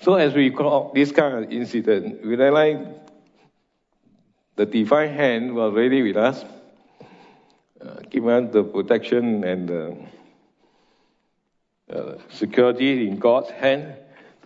So 0.00 0.14
as 0.14 0.34
we 0.34 0.50
call 0.50 0.92
this 0.94 1.10
kind 1.10 1.44
of 1.44 1.50
incident, 1.50 2.24
we 2.24 2.36
realize 2.36 2.86
the 4.54 4.64
divine 4.64 5.12
hand 5.12 5.54
was 5.54 5.74
ready 5.74 6.02
with 6.02 6.16
us, 6.16 6.44
uh, 7.80 8.00
giving 8.08 8.50
the 8.52 8.62
protection 8.62 9.44
and 9.44 9.68
the 9.68 9.96
uh, 11.92 12.18
security 12.30 13.06
in 13.08 13.18
God's 13.18 13.50
hand 13.50 13.94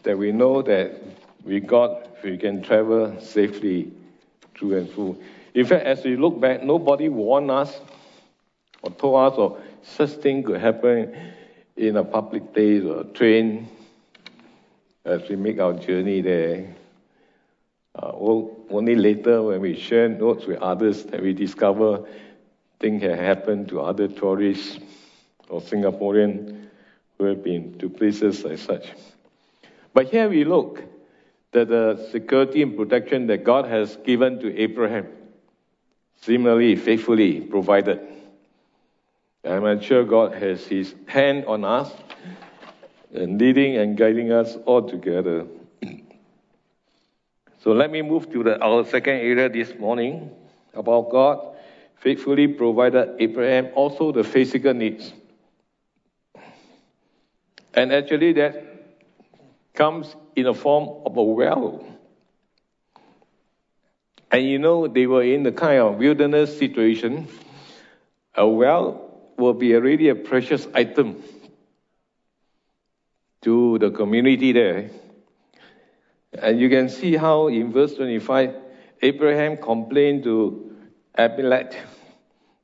that 0.03 0.17
we 0.17 0.33
know 0.33 0.63
that 0.63 1.01
with 1.45 1.67
God 1.67 2.09
we 2.25 2.37
can 2.37 2.63
travel 2.63 3.21
safely 3.21 3.93
through 4.55 4.79
and 4.79 4.91
through. 4.91 5.23
In 5.55 5.67
fact, 5.67 5.85
as 5.85 6.05
we 6.05 6.17
look 6.17 6.41
back, 6.41 6.63
nobody 6.63 7.09
warned 7.09 7.51
us 7.51 7.81
or 8.83 8.91
told 8.93 9.33
us 9.33 9.39
or 9.39 9.59
such 9.83 10.11
thing 10.23 10.43
could 10.43 10.61
happen 10.61 11.15
in 11.77 11.97
a 11.97 12.05
public 12.05 12.53
place 12.53 12.85
or 12.85 13.05
train 13.05 13.69
as 15.05 15.29
we 15.29 15.37
make 15.37 15.59
our 15.59 15.73
journey 15.73 16.21
there. 16.21 16.75
Uh, 17.95 18.13
only 18.71 18.95
later 18.95 19.43
when 19.43 19.61
we 19.61 19.77
share 19.77 20.09
notes 20.09 20.47
with 20.47 20.59
others 20.59 21.05
that 21.05 21.21
we 21.21 21.33
discover 21.33 22.05
things 22.79 23.03
have 23.03 23.19
happened 23.19 23.69
to 23.69 23.81
other 23.81 24.07
tourists 24.07 24.79
or 25.49 25.61
Singaporean 25.61 26.69
who 27.19 27.25
have 27.25 27.43
been 27.43 27.77
to 27.79 27.89
places 27.91 28.45
like 28.45 28.59
such. 28.59 28.87
But 29.93 30.07
here 30.07 30.29
we 30.29 30.45
look 30.45 30.85
that 31.53 31.69
the 31.69 32.09
security 32.13 32.63
and 32.63 32.77
protection 32.77 33.27
that 33.27 33.43
God 33.43 33.67
has 33.67 33.97
given 33.97 34.39
to 34.41 34.57
Abraham 34.57 35.09
similarly 36.23 36.77
faithfully 36.77 37.41
provided. 37.41 38.01
I'm 39.45 39.81
sure 39.81 40.05
God 40.05 40.35
has 40.35 40.67
His 40.67 40.95
hand 41.07 41.47
on 41.47 41.65
us 41.65 41.91
and 43.13 43.41
leading 43.41 43.77
and 43.77 43.97
guiding 43.97 44.31
us 44.33 44.57
all 44.67 44.83
together. 44.89 45.47
so 47.63 47.73
let 47.73 47.91
me 47.91 48.03
move 48.03 48.31
to 48.33 48.43
the, 48.43 48.63
our 48.63 48.85
second 48.85 49.17
area 49.17 49.49
this 49.49 49.75
morning 49.79 50.31
about 50.75 51.11
God 51.11 51.57
faithfully 51.97 52.49
provided 52.49 53.17
Abraham 53.19 53.69
also 53.75 54.13
the 54.13 54.25
physical 54.25 54.75
needs. 54.75 55.13
And 57.75 57.93
actually, 57.93 58.33
that 58.35 58.65
comes 59.75 60.15
in 60.35 60.45
the 60.45 60.55
form 60.55 61.03
of 61.07 61.17
a 61.17 61.23
well. 61.23 61.85
And 64.31 64.45
you 64.45 64.59
know, 64.59 64.87
they 64.87 65.07
were 65.07 65.23
in 65.23 65.43
the 65.43 65.53
kind 65.53 65.81
of 65.81 65.97
wilderness 65.97 66.57
situation. 66.57 67.29
A 68.35 68.47
well 68.47 69.11
will 69.37 69.55
be 69.55 69.75
really 69.75 70.09
a 70.09 70.15
precious 70.15 70.69
item 70.73 71.23
to 73.43 73.79
the 73.79 73.91
community 73.91 74.53
there. 74.53 74.91
And 76.33 76.61
you 76.61 76.69
can 76.69 76.89
see 76.89 77.17
how 77.17 77.49
in 77.49 77.73
verse 77.73 77.95
25, 77.95 78.55
Abraham 79.03 79.57
complained 79.57 80.25
to 80.25 80.77
Abimelech 81.17 81.75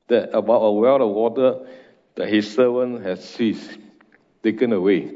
that 0.07 0.29
about 0.33 0.61
a 0.61 0.71
well 0.71 1.01
of 1.01 1.09
water 1.09 1.67
that 2.15 2.29
his 2.29 2.53
servant 2.53 3.03
has 3.03 3.23
seized, 3.23 3.77
taken 4.41 4.71
away. 4.71 5.11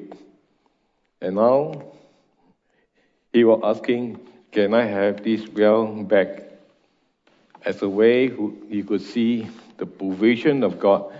And 1.21 1.35
now 1.35 1.93
he 3.31 3.43
was 3.43 3.61
asking, 3.63 4.19
Can 4.51 4.73
I 4.73 4.83
have 4.83 5.23
this 5.23 5.47
well 5.47 5.85
back? 6.03 6.43
As 7.63 7.81
a 7.81 7.89
way 7.89 8.29
he 8.69 8.83
could 8.83 9.01
see 9.01 9.47
the 9.77 9.85
provision 9.85 10.63
of 10.63 10.79
God 10.79 11.13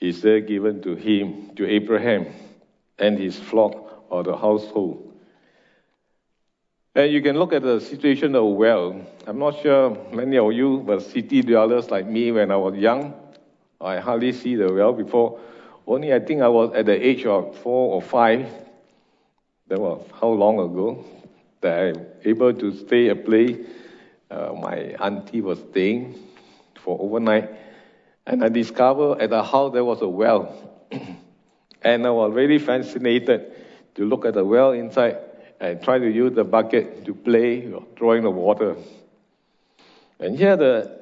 is 0.00 0.20
there 0.20 0.40
given 0.40 0.82
to 0.82 0.94
him, 0.94 1.54
to 1.56 1.66
Abraham, 1.66 2.26
and 2.98 3.18
his 3.18 3.38
flock 3.38 4.04
or 4.10 4.22
the 4.22 4.36
household. 4.36 5.06
And 6.94 7.12
you 7.12 7.22
can 7.22 7.38
look 7.38 7.52
at 7.52 7.62
the 7.62 7.80
situation 7.80 8.34
of 8.34 8.44
well. 8.56 9.00
I'm 9.26 9.38
not 9.38 9.62
sure 9.62 9.96
many 10.12 10.38
of 10.38 10.52
you, 10.52 10.78
were 10.78 11.00
city 11.00 11.42
dwellers 11.42 11.90
like 11.90 12.06
me, 12.06 12.32
when 12.32 12.50
I 12.50 12.56
was 12.56 12.74
young, 12.74 13.14
I 13.80 14.00
hardly 14.00 14.32
see 14.32 14.56
the 14.56 14.72
well 14.72 14.92
before. 14.92 15.38
Only 15.86 16.12
I 16.12 16.18
think 16.18 16.42
I 16.42 16.48
was 16.48 16.74
at 16.74 16.86
the 16.86 17.06
age 17.06 17.24
of 17.24 17.56
four 17.58 17.94
or 17.94 18.02
five. 18.02 18.50
That 19.68 19.80
was 19.80 20.04
how 20.20 20.28
long 20.28 20.58
ago? 20.58 21.04
That 21.60 21.78
I'm 21.96 22.06
able 22.24 22.52
to 22.54 22.76
stay 22.76 23.08
a 23.08 23.16
place. 23.16 23.56
Uh, 24.30 24.52
my 24.60 24.76
auntie 25.00 25.40
was 25.40 25.58
staying 25.70 26.14
for 26.76 26.98
overnight, 27.00 27.50
and 28.26 28.44
I 28.44 28.48
discovered 28.48 29.20
at 29.20 29.30
the 29.30 29.42
house 29.42 29.72
there 29.72 29.84
was 29.84 30.00
a 30.02 30.08
well, 30.08 30.54
and 31.82 32.06
I 32.06 32.10
was 32.10 32.32
really 32.32 32.58
fascinated 32.58 33.52
to 33.96 34.04
look 34.04 34.24
at 34.24 34.34
the 34.34 34.44
well 34.44 34.72
inside 34.72 35.18
and 35.60 35.82
try 35.82 35.98
to 35.98 36.08
use 36.08 36.34
the 36.34 36.44
bucket 36.44 37.04
to 37.04 37.14
play 37.14 37.72
drawing 37.96 38.22
the 38.22 38.30
water. 38.30 38.76
And 40.18 40.36
here 40.36 40.56
the 40.56 41.00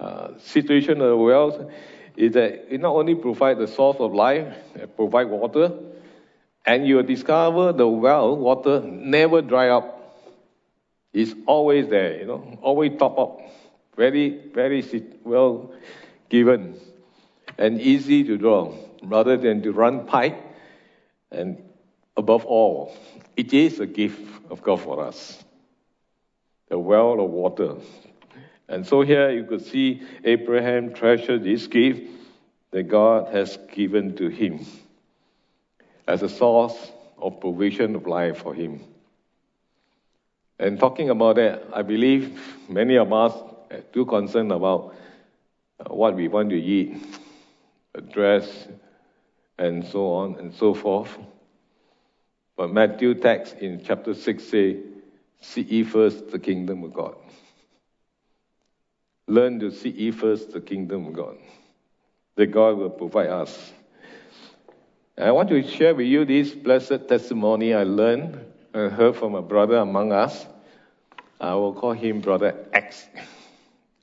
uh, 0.00 0.38
situation 0.38 1.00
of 1.00 1.08
the 1.08 1.16
wells 1.16 1.70
is 2.16 2.32
that 2.32 2.72
it 2.72 2.80
not 2.80 2.94
only 2.94 3.14
provide 3.14 3.58
the 3.58 3.66
source 3.66 3.96
of 3.98 4.14
life, 4.14 4.46
it 4.74 4.96
provide 4.96 5.28
water, 5.28 5.72
and 6.66 6.86
you 6.86 7.02
discover 7.02 7.72
the 7.72 7.86
well 7.86 8.36
water 8.36 8.80
never 8.80 9.42
dry 9.42 9.68
up. 9.68 9.90
It's 11.12 11.34
always 11.46 11.88
there, 11.88 12.18
you 12.18 12.26
know, 12.26 12.58
always 12.62 12.98
top 12.98 13.18
up. 13.18 13.40
Very, 13.96 14.50
very 14.52 14.84
well 15.22 15.72
given 16.28 16.80
and 17.58 17.80
easy 17.80 18.24
to 18.24 18.36
draw 18.36 18.74
rather 19.02 19.36
than 19.36 19.62
to 19.62 19.72
run 19.72 20.06
pipe. 20.06 20.36
And 21.30 21.62
above 22.16 22.44
all, 22.44 22.96
it 23.36 23.52
is 23.52 23.78
a 23.78 23.86
gift 23.86 24.20
of 24.50 24.62
God 24.62 24.80
for 24.80 25.04
us. 25.04 25.44
The 26.68 26.78
well 26.78 27.20
of 27.20 27.30
water. 27.30 27.76
And 28.68 28.84
so 28.84 29.02
here 29.02 29.30
you 29.30 29.44
could 29.44 29.64
see 29.64 30.02
Abraham 30.24 30.94
treasured 30.94 31.44
this 31.44 31.66
gift 31.66 32.10
that 32.72 32.84
God 32.84 33.32
has 33.32 33.56
given 33.72 34.16
to 34.16 34.28
him 34.28 34.66
as 36.06 36.22
a 36.22 36.28
source 36.28 36.92
of 37.18 37.40
provision 37.40 37.94
of 37.94 38.06
life 38.06 38.38
for 38.38 38.54
him. 38.54 38.80
And 40.58 40.78
talking 40.78 41.10
about 41.10 41.36
that, 41.36 41.64
I 41.72 41.82
believe 41.82 42.40
many 42.68 42.96
of 42.96 43.12
us 43.12 43.32
are 43.70 43.80
too 43.92 44.06
concerned 44.06 44.52
about 44.52 44.94
uh, 45.80 45.92
what 45.92 46.14
we 46.14 46.28
want 46.28 46.50
to 46.50 46.60
eat, 46.60 46.96
dress, 48.12 48.68
and 49.58 49.84
so 49.84 50.12
on 50.12 50.36
and 50.36 50.54
so 50.54 50.74
forth. 50.74 51.16
But 52.56 52.72
Matthew 52.72 53.14
text 53.14 53.56
in 53.56 53.82
chapter 53.84 54.14
6 54.14 54.44
say, 54.44 54.78
Seek 55.40 55.70
ye 55.70 55.84
first 55.84 56.30
the 56.30 56.38
kingdom 56.38 56.84
of 56.84 56.94
God. 56.94 57.16
Learn 59.26 59.58
to 59.60 59.70
seek 59.70 59.98
ye 59.98 60.10
first 60.10 60.52
the 60.52 60.60
kingdom 60.60 61.06
of 61.06 61.12
God. 61.14 61.36
That 62.36 62.46
God 62.46 62.78
will 62.78 62.90
provide 62.90 63.28
us 63.28 63.72
I 65.16 65.30
want 65.30 65.48
to 65.50 65.62
share 65.62 65.94
with 65.94 66.08
you 66.08 66.24
this 66.24 66.50
blessed 66.50 67.06
testimony 67.08 67.72
I 67.72 67.84
learned 67.84 68.44
and 68.72 68.90
heard 68.90 69.14
from 69.14 69.36
a 69.36 69.42
brother 69.42 69.76
among 69.76 70.12
us. 70.12 70.44
I 71.40 71.54
will 71.54 71.72
call 71.72 71.92
him 71.92 72.20
Brother 72.20 72.66
X. 72.72 73.06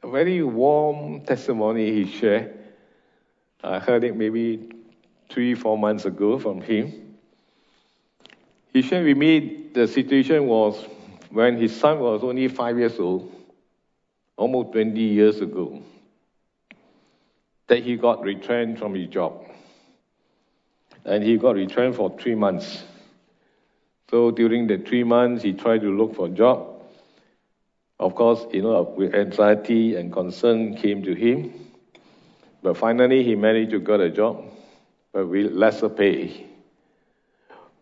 A 0.03 0.09
very 0.09 0.41
warm 0.41 1.25
testimony 1.25 1.91
he 1.91 2.09
shared. 2.09 2.57
I 3.61 3.79
heard 3.79 4.05
it 4.05 4.15
maybe 4.15 4.69
three, 5.29 5.53
four 5.53 5.77
months 5.77 6.05
ago 6.05 6.39
from 6.39 6.61
him. 6.61 7.17
He 8.71 8.81
shared 8.81 9.05
with 9.05 9.17
me 9.17 9.67
the 9.73 9.87
situation 9.89 10.47
was 10.47 10.81
when 11.29 11.57
his 11.57 11.77
son 11.77 11.99
was 11.99 12.23
only 12.23 12.47
five 12.47 12.77
years 12.77 12.97
old, 12.99 13.29
almost 14.37 14.71
20 14.71 14.97
years 14.97 15.41
ago, 15.41 15.81
that 17.67 17.83
he 17.83 17.97
got 17.97 18.23
retrenched 18.23 18.79
from 18.79 18.95
his 18.95 19.09
job. 19.09 19.50
And 21.05 21.23
he 21.23 21.37
got 21.37 21.55
retrenched 21.55 21.97
for 21.97 22.15
three 22.17 22.35
months. 22.35 22.83
So 24.09 24.31
during 24.31 24.67
the 24.67 24.77
three 24.77 25.03
months, 25.03 25.43
he 25.43 25.53
tried 25.53 25.81
to 25.81 25.89
look 25.95 26.15
for 26.15 26.27
a 26.27 26.29
job. 26.29 26.67
Of 27.99 28.15
course, 28.15 28.45
you 28.51 28.61
know, 28.61 28.81
with 28.97 29.13
anxiety 29.15 29.95
and 29.95 30.11
concern 30.11 30.75
came 30.75 31.03
to 31.03 31.13
him. 31.13 31.53
But 32.61 32.77
finally, 32.77 33.23
he 33.23 33.35
managed 33.35 33.71
to 33.71 33.79
get 33.79 33.99
a 33.99 34.09
job, 34.09 34.43
but 35.13 35.27
with 35.27 35.51
lesser 35.53 35.89
pay. 35.89 36.47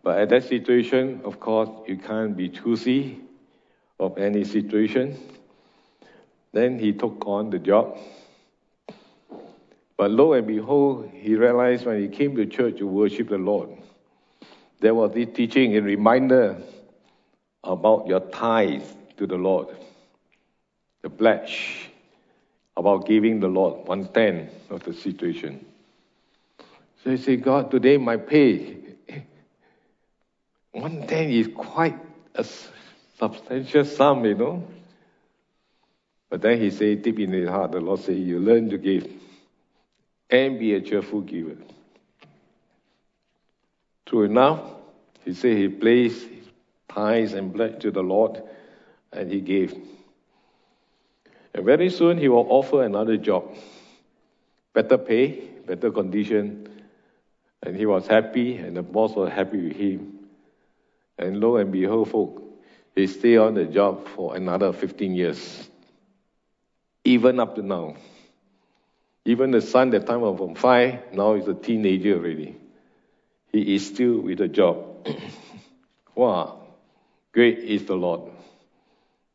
But 0.02 0.18
at 0.18 0.28
that 0.30 0.44
situation, 0.44 1.20
of 1.24 1.40
course, 1.40 1.68
you 1.86 1.96
can't 1.96 2.36
be 2.36 2.48
choosy 2.48 3.20
of 3.98 4.16
any 4.18 4.44
situation. 4.44 5.18
Then 6.52 6.78
he 6.78 6.92
took 6.92 7.26
on 7.26 7.50
the 7.50 7.58
job. 7.58 7.98
But 10.00 10.12
lo 10.12 10.32
and 10.32 10.46
behold, 10.46 11.10
he 11.12 11.34
realized 11.34 11.84
when 11.84 12.00
he 12.00 12.08
came 12.08 12.34
to 12.36 12.46
church 12.46 12.78
to 12.78 12.86
worship 12.86 13.28
the 13.28 13.36
Lord, 13.36 13.68
there 14.80 14.94
was 14.94 15.12
this 15.12 15.28
teaching 15.34 15.76
and 15.76 15.84
reminder 15.84 16.56
about 17.62 18.06
your 18.06 18.20
tithe 18.20 18.82
to 19.18 19.26
the 19.26 19.36
Lord, 19.36 19.76
the 21.02 21.10
pledge 21.10 21.90
about 22.78 23.06
giving 23.06 23.40
the 23.40 23.48
Lord 23.48 23.86
one 23.86 24.08
tenth 24.08 24.50
of 24.70 24.82
the 24.84 24.94
situation. 24.94 25.66
So 27.04 27.10
he 27.10 27.18
said, 27.18 27.42
God, 27.42 27.70
today 27.70 27.98
my 27.98 28.16
pay, 28.16 28.78
one 30.72 31.06
tenth 31.06 31.30
is 31.30 31.48
quite 31.54 31.98
a 32.34 32.46
substantial 33.18 33.84
sum, 33.84 34.24
you 34.24 34.34
know. 34.34 34.66
But 36.30 36.40
then 36.40 36.58
he 36.58 36.70
said, 36.70 37.02
deep 37.02 37.18
in 37.18 37.34
his 37.34 37.50
heart, 37.50 37.72
the 37.72 37.80
Lord 37.80 38.00
said, 38.00 38.16
You 38.16 38.38
learn 38.38 38.70
to 38.70 38.78
give 38.78 39.06
and 40.30 40.58
be 40.58 40.74
a 40.74 40.80
cheerful 40.80 41.20
giver. 41.20 41.56
True 44.06 44.24
enough, 44.24 44.60
he 45.24 45.34
said 45.34 45.56
he 45.56 45.68
placed 45.68 46.26
tithes 46.88 47.32
and 47.32 47.54
pledge 47.54 47.80
to 47.82 47.90
the 47.90 48.02
Lord 48.02 48.42
and 49.12 49.30
he 49.30 49.40
gave. 49.40 49.76
And 51.54 51.64
very 51.64 51.90
soon 51.90 52.18
he 52.18 52.28
will 52.28 52.46
offer 52.48 52.84
another 52.84 53.16
job. 53.16 53.44
Better 54.72 54.98
pay, 54.98 55.40
better 55.66 55.90
condition. 55.90 56.68
And 57.62 57.76
he 57.76 57.86
was 57.86 58.06
happy, 58.06 58.56
and 58.56 58.76
the 58.76 58.82
boss 58.82 59.14
was 59.14 59.30
happy 59.30 59.68
with 59.68 59.76
him. 59.76 60.20
And 61.18 61.40
lo 61.40 61.56
and 61.56 61.70
behold, 61.70 62.10
folk, 62.10 62.42
he 62.94 63.06
stayed 63.06 63.36
on 63.36 63.54
the 63.54 63.66
job 63.66 64.06
for 64.08 64.34
another 64.34 64.72
15 64.72 65.14
years. 65.14 65.68
Even 67.04 67.38
up 67.38 67.56
to 67.56 67.62
now. 67.62 67.96
Even 69.24 69.50
the 69.50 69.60
son 69.60 69.90
that 69.90 70.06
time 70.06 70.22
of 70.22 70.58
five, 70.58 71.12
now 71.12 71.34
is 71.34 71.46
a 71.46 71.54
teenager 71.54 72.16
already. 72.16 72.56
He 73.52 73.74
is 73.74 73.86
still 73.86 74.20
with 74.20 74.38
the 74.38 74.48
job. 74.48 75.06
wow, 76.14 76.60
great 77.32 77.58
is 77.58 77.84
the 77.84 77.94
Lord. 77.94 78.32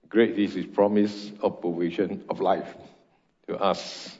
Great 0.09 0.37
is 0.39 0.53
his 0.53 0.65
promise 0.65 1.31
of 1.41 1.61
provision 1.61 2.23
of 2.29 2.39
life 2.39 2.73
to 3.47 3.57
us. 3.57 4.17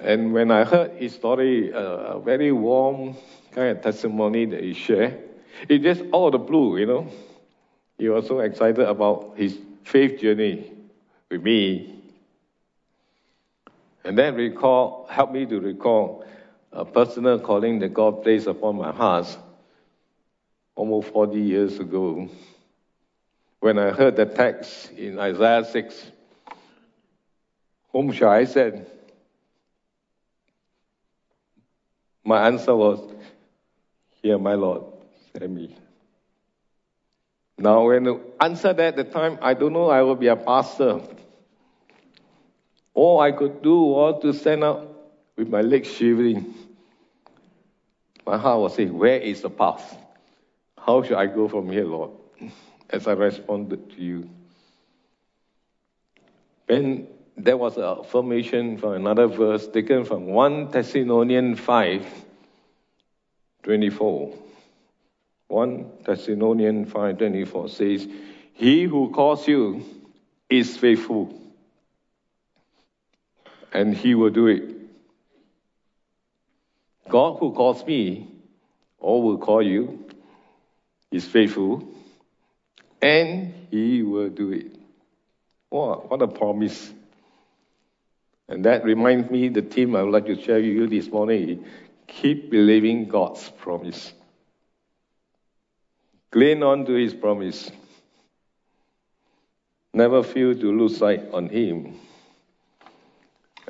And 0.00 0.32
when 0.32 0.50
I 0.50 0.64
heard 0.64 0.92
his 0.92 1.14
story, 1.14 1.72
uh, 1.72 2.16
a 2.16 2.20
very 2.20 2.52
warm 2.52 3.16
kind 3.52 3.76
of 3.76 3.82
testimony 3.82 4.46
that 4.46 4.62
he 4.62 4.74
shared, 4.74 5.18
it 5.68 5.78
just 5.78 6.02
all 6.12 6.30
the 6.30 6.38
blue, 6.38 6.78
you 6.78 6.86
know. 6.86 7.06
He 7.98 8.08
was 8.08 8.26
so 8.26 8.40
excited 8.40 8.80
about 8.80 9.34
his 9.36 9.58
faith 9.84 10.20
journey 10.20 10.72
with 11.30 11.42
me. 11.42 12.01
And 14.04 14.18
then 14.18 14.34
recall, 14.34 15.06
help 15.10 15.32
me 15.32 15.46
to 15.46 15.60
recall 15.60 16.24
a 16.72 16.84
personal 16.84 17.38
calling 17.38 17.78
that 17.80 17.94
God 17.94 18.22
placed 18.22 18.46
upon 18.46 18.76
my 18.76 18.92
heart 18.92 19.36
almost 20.74 21.08
40 21.08 21.40
years 21.40 21.78
ago 21.78 22.28
when 23.60 23.78
I 23.78 23.90
heard 23.90 24.16
the 24.16 24.26
text 24.26 24.90
in 24.90 25.20
Isaiah 25.20 25.64
6, 25.64 26.10
whom 27.92 28.10
shall 28.10 28.30
I 28.30 28.44
send? 28.44 28.86
My 32.24 32.46
answer 32.48 32.74
was, 32.74 32.98
Here, 34.20 34.36
my 34.38 34.54
Lord, 34.54 34.82
send 35.32 35.54
me. 35.54 35.76
Now, 37.56 37.86
when 37.86 38.08
I 38.08 38.44
answered 38.44 38.80
at 38.80 38.96
the 38.96 39.04
time, 39.04 39.38
I 39.40 39.54
don't 39.54 39.72
know 39.72 39.90
I 39.90 40.02
will 40.02 40.16
be 40.16 40.26
a 40.26 40.34
pastor. 40.34 41.00
All 42.94 43.20
I 43.20 43.32
could 43.32 43.62
do 43.62 43.80
was 43.80 44.22
to 44.22 44.32
stand 44.32 44.64
up 44.64 44.86
with 45.36 45.48
my 45.48 45.60
legs 45.60 45.90
shivering. 45.90 46.54
My 48.26 48.38
heart 48.38 48.60
was 48.60 48.74
saying, 48.74 48.96
Where 48.96 49.18
is 49.18 49.42
the 49.42 49.50
path? 49.50 49.96
How 50.78 51.02
should 51.02 51.16
I 51.16 51.26
go 51.26 51.48
from 51.48 51.70
here, 51.70 51.84
Lord? 51.84 52.10
as 52.92 53.08
I 53.08 53.12
responded 53.12 53.90
to 53.92 54.00
you. 54.00 54.28
Then 56.68 57.08
there 57.36 57.56
was 57.56 57.76
an 57.76 57.84
affirmation 57.84 58.76
from 58.76 58.92
another 58.92 59.26
verse 59.26 59.66
taken 59.66 60.04
from 60.04 60.26
1 60.26 60.70
Thessalonians 60.70 61.58
5 61.58 62.06
24. 63.62 64.34
1 65.48 65.90
Thessalonians 66.04 66.92
5 66.92 67.18
24 67.18 67.68
says, 67.68 68.06
He 68.52 68.84
who 68.84 69.10
calls 69.10 69.48
you 69.48 69.84
is 70.50 70.76
faithful, 70.76 71.32
and 73.72 73.94
he 73.94 74.14
will 74.14 74.30
do 74.30 74.46
it. 74.46 74.70
God 77.08 77.38
who 77.38 77.52
calls 77.52 77.84
me, 77.86 78.28
or 78.98 79.22
will 79.22 79.38
call 79.38 79.62
you, 79.62 80.06
is 81.10 81.26
faithful, 81.26 81.86
and 83.00 83.52
he 83.70 84.02
will 84.02 84.28
do 84.28 84.52
it. 84.52 84.66
Wow, 85.70 86.04
what 86.08 86.22
a 86.22 86.28
promise. 86.28 86.92
And 88.48 88.64
that 88.64 88.84
reminds 88.84 89.30
me 89.30 89.48
the 89.48 89.62
theme 89.62 89.96
I 89.96 90.02
would 90.02 90.12
like 90.12 90.26
to 90.26 90.40
share 90.40 90.56
with 90.56 90.66
you 90.66 90.86
this 90.86 91.08
morning. 91.08 91.64
Keep 92.06 92.50
believing 92.50 93.08
God's 93.08 93.48
promise. 93.48 94.12
Cling 96.30 96.62
on 96.62 96.84
to 96.86 96.92
his 96.92 97.14
promise. 97.14 97.70
Never 99.94 100.22
feel 100.22 100.54
to 100.54 100.78
lose 100.78 100.98
sight 100.98 101.28
on 101.32 101.48
him. 101.48 101.98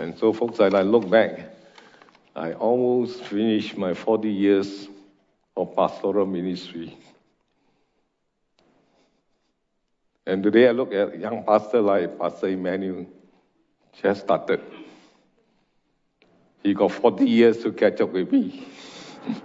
And 0.02 0.18
so, 0.18 0.32
folks, 0.32 0.58
as 0.58 0.74
I 0.74 0.82
look 0.82 1.08
back, 1.08 1.38
I 2.34 2.54
almost 2.54 3.22
finished 3.22 3.78
my 3.78 3.94
40 3.94 4.28
years 4.28 4.88
of 5.56 5.76
pastoral 5.76 6.26
ministry. 6.26 6.98
And 10.26 10.42
today 10.42 10.66
I 10.66 10.72
look 10.72 10.92
at 10.92 11.20
young 11.20 11.44
pastor 11.44 11.80
like 11.80 12.18
Pastor 12.18 12.48
Emmanuel, 12.48 13.06
just 14.02 14.22
started. 14.22 14.60
He 16.64 16.74
got 16.74 16.90
40 16.90 17.24
years 17.24 17.62
to 17.62 17.70
catch 17.70 18.00
up 18.00 18.10
with 18.10 18.32
me. 18.32 18.66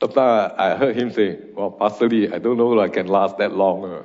Sometimes 0.00 0.52
I 0.56 0.76
heard 0.76 0.94
him 0.94 1.10
say, 1.10 1.40
Well, 1.54 1.72
Pastor 1.72 2.08
Lee, 2.08 2.32
I 2.32 2.38
don't 2.38 2.56
know 2.56 2.78
if 2.78 2.88
I 2.88 2.94
can 2.94 3.08
last 3.08 3.36
that 3.38 3.52
long. 3.52 4.04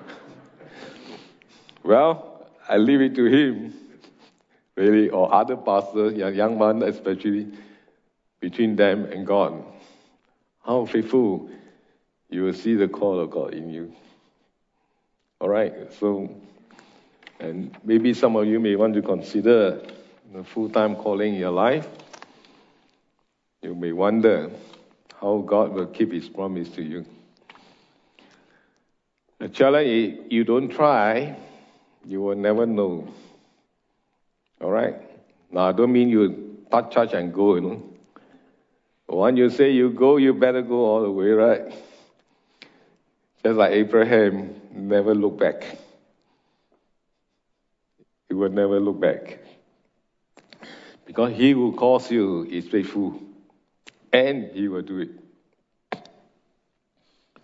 well, 1.83 2.32
I 2.67 2.77
leave 2.77 3.01
it 3.01 3.15
to 3.15 3.25
him, 3.25 3.73
really, 4.75 5.09
or 5.09 5.33
other 5.33 5.57
pastors, 5.57 6.13
young, 6.13 6.57
man 6.57 6.81
especially, 6.83 7.47
between 8.39 8.75
them 8.75 9.05
and 9.05 9.25
God. 9.27 9.63
How 10.65 10.85
faithful 10.85 11.49
you 12.29 12.43
will 12.43 12.53
see 12.53 12.75
the 12.75 12.87
call 12.87 13.19
of 13.19 13.29
God 13.29 13.53
in 13.53 13.69
you. 13.69 13.93
All 15.39 15.49
right, 15.49 15.91
so, 15.99 16.33
and 17.39 17.77
maybe 17.83 18.13
some 18.13 18.35
of 18.35 18.47
you 18.47 18.59
may 18.59 18.75
want 18.75 18.93
to 18.93 19.01
consider 19.01 19.81
the 20.33 20.43
full 20.43 20.69
time 20.69 20.95
calling 20.95 21.35
in 21.35 21.39
your 21.39 21.51
life. 21.51 21.87
You 23.61 23.75
may 23.75 23.91
wonder 23.91 24.51
how 25.19 25.43
God 25.45 25.73
will 25.73 25.87
keep 25.87 26.11
His 26.11 26.27
promise 26.29 26.69
to 26.69 26.81
you. 26.81 27.05
The 29.39 29.49
challenge 29.49 29.87
is 29.89 30.19
you 30.31 30.43
don't 30.43 30.69
try, 30.69 31.35
you 32.05 32.21
will 32.21 32.35
never 32.35 32.65
know. 32.65 33.07
All 34.61 34.71
right? 34.71 34.95
Now, 35.51 35.69
I 35.69 35.71
don't 35.71 35.91
mean 35.91 36.09
you 36.09 36.65
start 36.67 36.91
church 36.91 37.13
and 37.13 37.33
go, 37.33 37.55
you 37.55 37.61
know. 37.61 37.83
When 39.07 39.37
you 39.37 39.49
say 39.49 39.71
you 39.71 39.91
go, 39.91 40.17
you 40.17 40.33
better 40.33 40.61
go 40.61 40.85
all 40.85 41.01
the 41.03 41.11
way, 41.11 41.29
right? 41.29 41.73
Just 43.43 43.57
like 43.57 43.73
Abraham, 43.73 44.55
never 44.71 45.13
look 45.13 45.37
back. 45.37 45.63
He 48.29 48.33
will 48.33 48.49
never 48.49 48.79
look 48.79 48.99
back. 48.99 49.39
Because 51.05 51.33
he 51.33 51.51
who 51.51 51.73
calls 51.73 52.09
you 52.09 52.45
is 52.49 52.67
faithful, 52.67 53.21
and 54.11 54.49
he 54.53 54.67
will 54.67 54.81
do 54.81 54.99
it. 54.99 55.09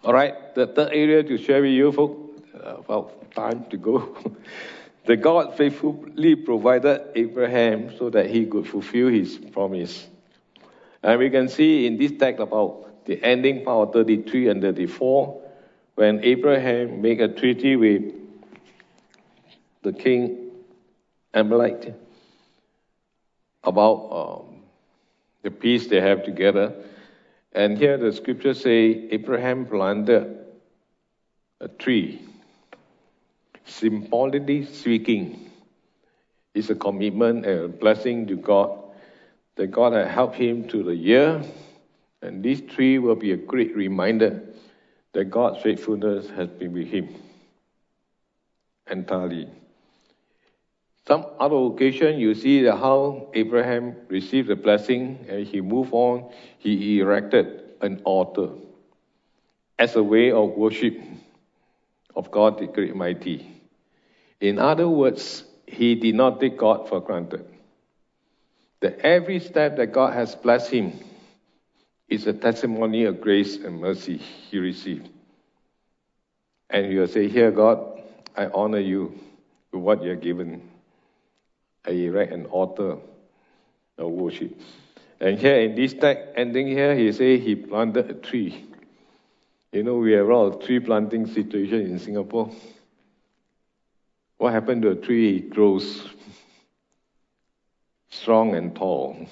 All 0.04 0.14
right, 0.14 0.56
the 0.56 0.66
third 0.66 0.94
area 0.94 1.22
to 1.24 1.38
share 1.38 1.62
with 1.62 1.72
you, 1.72 1.92
folks, 1.92 2.29
uh, 2.64 2.78
about 2.78 3.32
time 3.32 3.66
to 3.70 3.78
go. 3.78 4.18
the 5.06 5.16
God 5.16 5.56
faithfully 5.56 6.36
provided 6.36 7.02
Abraham 7.16 7.96
so 7.98 8.10
that 8.10 8.30
he 8.30 8.46
could 8.46 8.68
fulfill 8.68 9.08
his 9.08 9.38
promise. 9.38 10.08
And 11.04 11.20
we 11.20 11.30
can 11.30 11.48
see 11.48 11.88
in 11.88 11.98
this 11.98 12.12
text 12.20 12.42
about 12.42 13.06
the 13.06 13.24
ending 13.24 13.64
part 13.64 13.90
of 13.90 13.94
33 13.94 14.50
and 14.50 14.62
34, 14.62 15.42
when 15.96 16.24
Abraham 16.24 17.02
made 17.02 17.22
a 17.22 17.28
treaty 17.28 17.76
with 17.76 18.14
the 19.82 19.94
king 19.94 20.52
Amalek 21.34 21.94
about 23.64 24.10
um, 24.12 24.62
the 25.44 25.52
peace 25.52 25.88
they 25.88 26.02
have 26.02 26.24
together. 26.24 26.74
And 27.54 27.78
here 27.78 27.98
the 27.98 28.12
scriptures 28.12 28.62
say 28.62 29.08
Abraham 29.12 29.66
planted 29.66 30.46
a 31.60 31.68
tree. 31.68 32.22
Symbolically 33.70 34.66
speaking, 34.66 35.52
it's 36.54 36.70
a 36.70 36.76
commitment 36.76 37.46
and 37.46 37.60
a 37.62 37.68
blessing 37.68 38.26
to 38.28 38.36
God 38.36 38.78
that 39.56 39.68
God 39.68 39.94
had 39.94 40.08
helped 40.08 40.36
him 40.36 40.68
through 40.68 40.84
the 40.84 40.96
year. 40.96 41.44
And 42.22 42.44
this 42.44 42.62
tree 42.62 42.98
will 42.98 43.16
be 43.16 43.32
a 43.32 43.38
great 43.38 43.76
reminder 43.76 44.42
that 45.14 45.26
God's 45.26 45.62
faithfulness 45.62 46.30
has 46.32 46.50
been 46.50 46.74
with 46.74 46.88
him 46.88 47.16
entirely. 48.90 49.48
Some 51.08 51.26
other 51.40 51.56
occasion, 51.56 52.20
you 52.20 52.36
see 52.36 52.66
how 52.66 53.30
Abraham 53.34 53.96
received 54.10 54.48
the 54.48 54.56
blessing 54.56 55.26
and 55.30 55.46
he 55.46 55.62
moved 55.62 55.94
on. 55.94 56.32
He 56.58 57.00
erected 57.00 57.62
an 57.82 58.02
altar 58.04 58.50
as 59.78 59.96
a 59.96 60.04
way 60.04 60.32
of 60.32 60.50
worship 60.50 61.00
of 62.16 62.32
God 62.32 62.60
the 62.60 62.68
Great 62.68 62.96
Mighty. 62.96 63.59
In 64.42 64.60
other 64.60 64.88
words, 64.88 65.44
he 65.66 65.96
did 65.96 66.16
not 66.16 66.40
take 66.40 66.58
God 66.58 66.88
for 66.88 67.02
granted. 67.02 67.46
That 68.82 69.00
every 69.00 69.40
step 69.40 69.78
that 69.78 69.88
God 69.88 70.14
has 70.14 70.36
blessed 70.36 70.72
him 70.72 70.94
is 72.08 72.26
a 72.28 72.34
testimony 72.34 73.04
of 73.04 73.22
grace 73.22 73.58
and 73.58 73.80
mercy 73.80 74.18
he 74.18 74.58
received. 74.58 75.10
And 76.70 76.86
he 76.86 76.98
will 76.98 77.08
say, 77.08 77.28
Here, 77.28 77.52
God, 77.52 78.02
I 78.36 78.46
honor 78.48 78.80
you 78.80 79.20
with 79.72 79.82
what 79.82 80.04
you 80.04 80.12
have 80.12 80.22
given 80.22 80.62
I 81.86 81.92
erect 81.92 82.34
an 82.34 82.46
altar 82.46 82.98
of 83.98 84.12
worship. 84.12 84.60
And 85.20 85.38
here 85.38 85.60
in 85.62 85.76
this 85.76 85.94
text 85.94 86.24
ending 86.36 86.68
here, 86.68 86.96
he 86.96 87.12
say 87.12 87.40
he 87.40 87.56
planted 87.56 88.10
a 88.10 88.14
tree. 88.14 88.66
You 89.72 89.84
know, 89.84 89.96
we 89.96 90.14
have 90.14 90.28
a 90.28 90.34
lot 90.34 90.46
of 90.46 90.66
tree 90.66 90.80
planting 90.80 91.28
situation 91.28 91.82
in 91.82 92.00
Singapore. 92.00 92.52
What 94.40 94.54
happened 94.54 94.84
to 94.84 94.92
a 94.92 94.96
tree? 94.96 95.36
It 95.36 95.50
grows 95.50 96.08
strong 98.10 98.56
and 98.56 98.74
tall. 98.74 99.28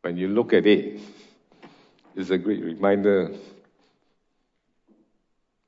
When 0.00 0.16
you 0.16 0.28
look 0.28 0.54
at 0.54 0.66
it, 0.66 0.98
it's 2.16 2.30
a 2.30 2.38
great 2.38 2.64
reminder 2.64 3.34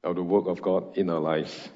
of 0.03 0.17
the 0.17 0.23
work 0.23 0.47
of 0.47 0.63
God 0.63 0.97
in 0.97 1.11
our 1.11 1.21
lives. 1.21 1.69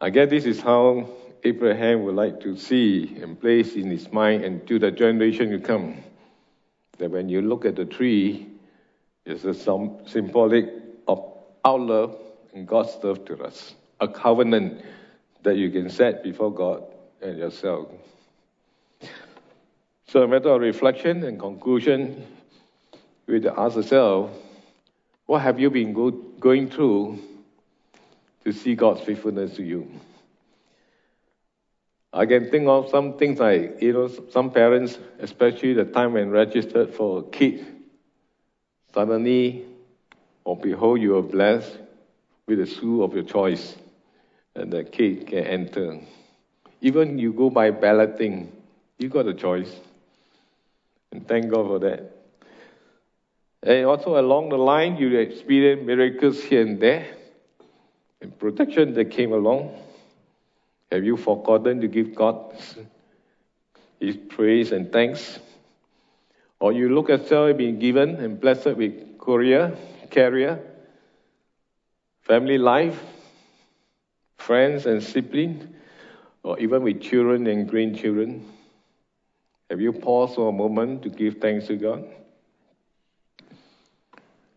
I 0.00 0.10
guess 0.10 0.30
this 0.30 0.46
is 0.46 0.60
how 0.60 1.08
Abraham 1.44 2.02
would 2.02 2.16
like 2.16 2.40
to 2.40 2.56
see 2.56 3.16
and 3.22 3.40
place 3.40 3.76
in 3.76 3.88
his 3.88 4.10
mind 4.10 4.42
and 4.42 4.66
to 4.66 4.80
the 4.80 4.90
generation 4.90 5.50
to 5.50 5.60
come. 5.60 6.02
That 6.98 7.12
when 7.12 7.28
you 7.28 7.40
look 7.40 7.64
at 7.64 7.76
the 7.76 7.84
tree, 7.84 8.48
it's 9.24 9.44
a 9.44 9.54
symbolic 9.54 10.72
of 11.06 11.24
our 11.64 11.78
love 11.78 12.18
and 12.52 12.66
God's 12.66 12.98
love 13.04 13.24
to 13.26 13.44
us, 13.44 13.76
a 14.00 14.08
covenant 14.08 14.82
that 15.46 15.56
you 15.56 15.70
can 15.70 15.88
set 15.88 16.24
before 16.24 16.52
God 16.52 16.82
and 17.22 17.38
yourself. 17.38 17.86
So, 20.08 20.24
a 20.24 20.26
matter 20.26 20.48
of 20.48 20.60
reflection 20.60 21.22
and 21.22 21.38
conclusion, 21.38 22.26
we 23.28 23.46
ask 23.46 23.76
ourselves, 23.76 24.36
what 25.24 25.42
have 25.42 25.60
you 25.60 25.70
been 25.70 25.92
go- 25.92 26.10
going 26.10 26.68
through 26.68 27.20
to 28.44 28.52
see 28.52 28.74
God's 28.74 29.02
faithfulness 29.02 29.54
to 29.54 29.62
you? 29.62 29.88
I 32.12 32.26
can 32.26 32.50
think 32.50 32.66
of 32.66 32.90
some 32.90 33.16
things 33.16 33.38
like, 33.38 33.80
you 33.80 33.92
know, 33.92 34.08
some 34.30 34.50
parents, 34.50 34.98
especially 35.20 35.74
the 35.74 35.84
time 35.84 36.14
when 36.14 36.30
registered 36.30 36.92
for 36.92 37.20
a 37.20 37.22
kid, 37.22 37.64
suddenly, 38.92 39.64
or 40.42 40.56
behold, 40.56 41.00
you 41.00 41.16
are 41.16 41.22
blessed 41.22 41.78
with 42.48 42.58
a 42.58 42.66
school 42.66 43.04
of 43.04 43.14
your 43.14 43.22
choice, 43.22 43.76
the 44.64 44.84
kid 44.84 45.26
can 45.26 45.44
enter. 45.44 46.00
Even 46.80 47.18
you 47.18 47.32
go 47.32 47.50
by 47.50 47.70
balloting, 47.70 48.52
you 48.98 49.08
got 49.08 49.26
a 49.26 49.34
choice. 49.34 49.72
And 51.12 51.26
thank 51.26 51.50
God 51.50 51.66
for 51.66 51.78
that. 51.80 52.12
And 53.62 53.86
also 53.86 54.18
along 54.18 54.50
the 54.50 54.58
line, 54.58 54.96
you 54.96 55.18
experience 55.18 55.84
miracles 55.84 56.42
here 56.42 56.62
and 56.62 56.80
there, 56.80 57.06
and 58.20 58.38
protection 58.38 58.94
that 58.94 59.10
came 59.10 59.32
along. 59.32 59.74
Have 60.92 61.04
you 61.04 61.16
forgotten 61.16 61.80
to 61.80 61.88
give 61.88 62.14
God 62.14 62.54
His 63.98 64.16
praise 64.16 64.72
and 64.72 64.92
thanks? 64.92 65.40
Or 66.60 66.72
you 66.72 66.94
look 66.94 67.10
at 67.10 67.22
yourself 67.22 67.56
being 67.56 67.78
given 67.78 68.16
and 68.16 68.40
blessed 68.40 68.76
with 68.76 69.18
career, 69.18 69.76
career, 70.10 70.60
family 72.22 72.56
life, 72.56 73.02
friends 74.46 74.86
and 74.86 75.02
siblings, 75.02 75.66
or 76.44 76.58
even 76.60 76.82
with 76.82 77.00
children 77.00 77.48
and 77.48 77.68
grandchildren? 77.68 78.46
Have 79.68 79.80
you 79.80 79.92
paused 79.92 80.36
for 80.36 80.48
a 80.48 80.52
moment 80.52 81.02
to 81.02 81.08
give 81.08 81.38
thanks 81.38 81.66
to 81.66 81.76
God? 81.76 82.04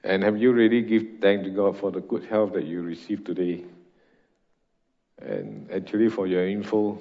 And 0.03 0.23
have 0.23 0.37
you 0.37 0.53
really 0.53 0.83
give 0.83 1.19
thanks 1.19 1.45
to 1.45 1.49
God 1.49 1.77
for 1.77 1.91
the 1.91 2.01
good 2.01 2.25
health 2.25 2.53
that 2.53 2.65
you 2.65 2.83
received 2.83 3.25
today? 3.25 3.63
And 5.19 5.69
actually, 5.71 6.09
for 6.09 6.27
your 6.27 6.47
info, 6.47 6.99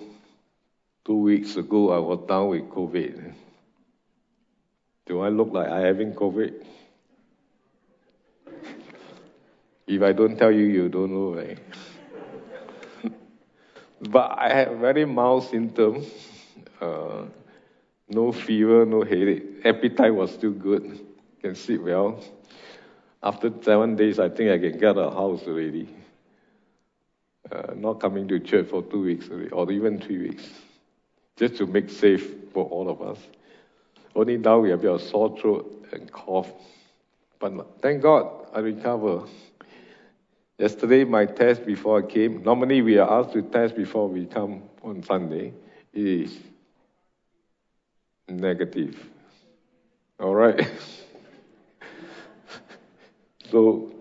two 1.04 1.16
weeks 1.16 1.56
ago 1.56 1.92
I 1.92 1.98
was 1.98 2.26
down 2.26 2.48
with 2.48 2.70
COVID. 2.70 3.34
Do 5.06 5.20
I 5.20 5.28
look 5.28 5.52
like 5.52 5.68
I 5.68 5.80
having 5.80 6.14
COVID? 6.14 6.64
If 9.86 10.02
I 10.02 10.12
don't 10.12 10.36
tell 10.36 10.50
you, 10.50 10.64
you 10.64 10.88
don't 10.88 11.12
know, 11.12 11.34
right? 11.34 11.58
But 14.00 14.38
I 14.38 14.52
had 14.52 14.78
very 14.78 15.04
mild 15.04 15.44
symptoms. 15.48 16.06
Uh, 16.80 17.24
no 18.08 18.32
fever, 18.32 18.86
no 18.86 19.02
headache. 19.02 19.64
Appetite 19.64 20.14
was 20.14 20.32
still 20.32 20.52
good. 20.52 21.00
Can 21.42 21.54
sleep 21.54 21.82
well. 21.82 22.22
After 23.22 23.52
seven 23.62 23.96
days, 23.96 24.18
I 24.18 24.28
think 24.28 24.50
I 24.50 24.58
can 24.58 24.78
get 24.78 24.96
a 24.96 25.10
house 25.10 25.42
already 25.46 25.88
uh, 27.52 27.74
not 27.74 28.00
coming 28.00 28.28
to 28.28 28.38
church 28.40 28.68
for 28.68 28.82
two 28.82 29.02
weeks 29.02 29.28
or 29.52 29.70
even 29.70 30.00
three 30.00 30.18
weeks, 30.18 30.48
just 31.36 31.56
to 31.56 31.66
make 31.66 31.90
safe 31.90 32.34
for 32.52 32.64
all 32.66 32.88
of 32.88 33.00
us. 33.00 33.18
Only 34.14 34.36
now 34.36 34.58
we 34.58 34.70
have 34.70 34.84
a 34.84 34.98
sore 34.98 35.36
throat 35.38 35.86
and 35.92 36.10
cough. 36.10 36.50
But 37.38 37.80
thank 37.80 38.02
God 38.02 38.48
I 38.52 38.60
recover. 38.60 39.22
Yesterday, 40.58 41.04
my 41.04 41.24
test 41.24 41.64
before 41.64 42.02
I 42.02 42.06
came, 42.06 42.42
normally 42.42 42.82
we 42.82 42.98
are 42.98 43.20
asked 43.20 43.32
to 43.34 43.42
test 43.42 43.76
before 43.76 44.08
we 44.08 44.26
come 44.26 44.64
on 44.82 45.04
Sunday, 45.04 45.52
is 45.94 46.36
negative. 48.28 49.06
All 50.18 50.34
right? 50.34 50.60
so 53.50 53.92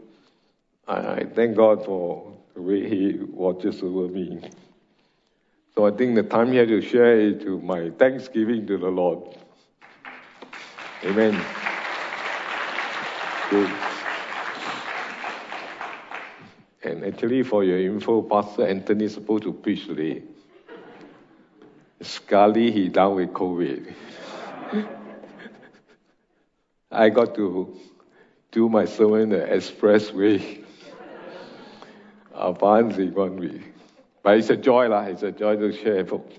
I, 0.88 0.96
I 0.96 1.26
thank 1.26 1.56
God 1.56 1.86
for 1.86 2.34
the 2.56 2.62
way 2.64 2.90
He 2.90 3.20
watches 3.20 3.84
over 3.84 4.08
me. 4.08 4.50
So 5.76 5.86
I 5.86 5.92
think 5.92 6.16
the 6.16 6.24
time 6.24 6.52
here 6.52 6.66
to 6.66 6.82
share 6.82 7.20
is 7.20 7.40
to 7.44 7.62
my 7.62 7.92
thanksgiving 7.92 8.66
to 8.66 8.80
the 8.80 8.90
Lord. 8.90 9.38
Amen. 11.04 11.40
Good. 13.52 13.87
And 16.88 17.04
actually, 17.04 17.44
for 17.44 17.66
your 17.66 17.80
info, 17.80 18.22
Pastor 18.22 18.66
Anthony 18.66 19.06
is 19.06 19.14
supposed 19.14 19.44
to 19.44 19.52
preach 19.52 19.88
today. 19.88 20.24
Scully, 22.00 22.72
he 22.72 22.88
down 22.88 23.16
with 23.16 23.34
COVID. 23.34 23.94
I 26.92 27.10
got 27.10 27.36
to 27.36 27.78
do 28.52 28.70
my 28.70 28.86
sermon 28.86 29.32
the 29.32 29.40
expressway. 29.40 30.64
Advance 32.34 32.96
one 33.14 33.36
week. 33.36 33.74
But 34.24 34.38
it's 34.38 34.50
a 34.50 34.56
joy, 34.56 34.88
lah. 34.88 35.02
It's 35.08 35.24
a 35.24 35.32
joy 35.34 35.58
to 35.58 35.74
share, 35.74 36.06
folks. 36.06 36.36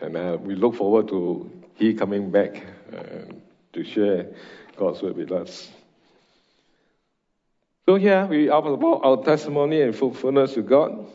And 0.00 0.16
uh, 0.16 0.38
we 0.40 0.54
look 0.54 0.76
forward 0.76 1.08
to 1.08 1.50
he 1.74 1.92
coming 1.92 2.30
back 2.30 2.64
uh, 2.96 3.30
to 3.74 3.84
share 3.84 4.28
God's 4.76 5.02
word 5.02 5.16
with 5.16 5.32
us. 5.32 5.68
So 7.88 7.94
here 7.94 8.26
we 8.26 8.50
are 8.50 8.58
about 8.58 9.00
our 9.02 9.24
testimony 9.24 9.80
and 9.80 9.96
faithfulness 9.96 10.52
to 10.52 10.60
God. 10.60 11.06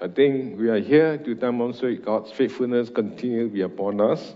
I 0.00 0.08
think 0.08 0.58
we 0.58 0.70
are 0.70 0.80
here 0.80 1.18
to 1.18 1.34
demonstrate 1.34 2.06
God's 2.06 2.32
faithfulness 2.32 2.88
continue 2.88 3.48
to 3.48 3.52
be 3.52 3.60
upon 3.60 4.00
us, 4.00 4.32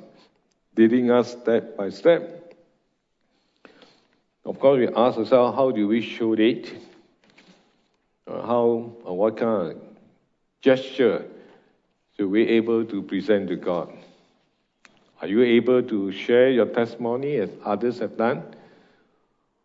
leading 0.76 1.11
us 1.11 1.33
step 1.33 1.78
by 1.78 1.89
step. 1.89 2.55
Of 4.45 4.61
course, 4.61 4.81
we 4.81 4.89
ask 4.89 5.16
ourselves, 5.16 5.57
how 5.57 5.70
do 5.70 5.89
we 5.89 6.03
show 6.03 6.35
it? 6.35 6.70
Uh, 8.26 8.43
how 8.43 8.93
or 9.03 9.16
what 9.16 9.39
kind 9.39 9.72
of 9.72 9.83
gesture 10.61 11.24
should 12.14 12.28
we 12.28 12.47
able 12.47 12.85
to 12.85 13.01
present 13.01 13.49
to 13.49 13.57
God? 13.57 13.91
Are 15.22 15.28
you 15.28 15.43
able 15.45 15.83
to 15.85 16.12
share 16.12 16.51
your 16.51 16.66
testimony 16.66 17.37
as 17.37 17.49
others 17.64 18.01
have 18.01 18.18
done? 18.18 18.43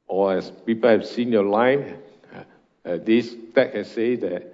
Or 0.07 0.37
as 0.37 0.49
people 0.49 0.89
have 0.89 1.05
seen 1.05 1.33
your 1.33 1.43
life? 1.43 1.85
Uh, 2.85 2.97
this 2.97 3.35
text 3.53 3.75
has 3.75 3.91
said 3.91 4.21
that 4.21 4.53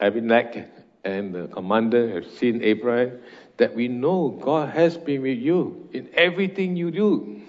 Abimelech 0.00 0.68
and 1.04 1.34
the 1.34 1.46
commander 1.46 2.10
have 2.14 2.26
seen 2.32 2.62
Abraham, 2.62 3.20
that 3.56 3.74
we 3.74 3.88
know 3.88 4.28
God 4.28 4.70
has 4.70 4.96
been 4.96 5.22
with 5.22 5.38
you 5.38 5.88
in 5.92 6.08
everything 6.14 6.76
you 6.76 6.90
do. 6.90 7.42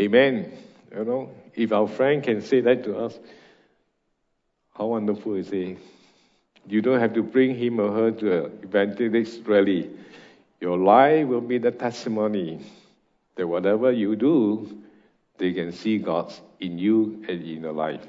Amen. 0.00 0.52
You 0.94 1.04
know, 1.04 1.30
if 1.54 1.72
our 1.72 1.88
friend 1.88 2.22
can 2.22 2.42
say 2.42 2.60
that 2.60 2.84
to 2.84 2.98
us, 2.98 3.18
how 4.74 4.86
wonderful 4.86 5.34
is 5.34 5.50
it? 5.52 5.78
You 6.68 6.82
don't 6.82 7.00
have 7.00 7.14
to 7.14 7.22
bring 7.22 7.56
him 7.56 7.80
or 7.80 7.92
her 7.92 8.10
to 8.10 8.44
an 8.44 8.58
evangelist 8.62 9.40
rally. 9.46 9.90
Your 10.60 10.76
life 10.76 11.26
will 11.26 11.40
be 11.40 11.58
the 11.58 11.70
testimony 11.70 12.60
that 13.36 13.46
whatever 13.46 13.92
you 13.92 14.16
do, 14.16 14.82
they 15.38 15.52
can 15.52 15.72
see 15.72 15.98
God 15.98 16.32
in 16.60 16.78
you 16.78 17.24
and 17.28 17.42
in 17.42 17.62
your 17.62 17.72
life. 17.72 18.00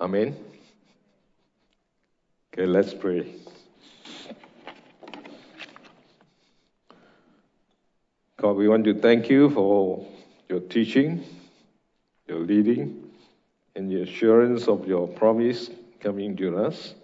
Amen. 0.00 0.36
Okay, 2.52 2.66
let's 2.66 2.94
pray. 2.94 3.34
God, 8.36 8.56
we 8.56 8.68
want 8.68 8.84
to 8.84 8.94
thank 8.94 9.30
you 9.30 9.50
for 9.50 10.06
your 10.48 10.60
teaching, 10.60 11.24
your 12.28 12.40
leading, 12.40 13.10
and 13.74 13.90
the 13.90 14.02
assurance 14.02 14.68
of 14.68 14.86
your 14.86 15.08
promise 15.08 15.70
coming 16.00 16.36
to 16.36 16.58
us. 16.58 16.94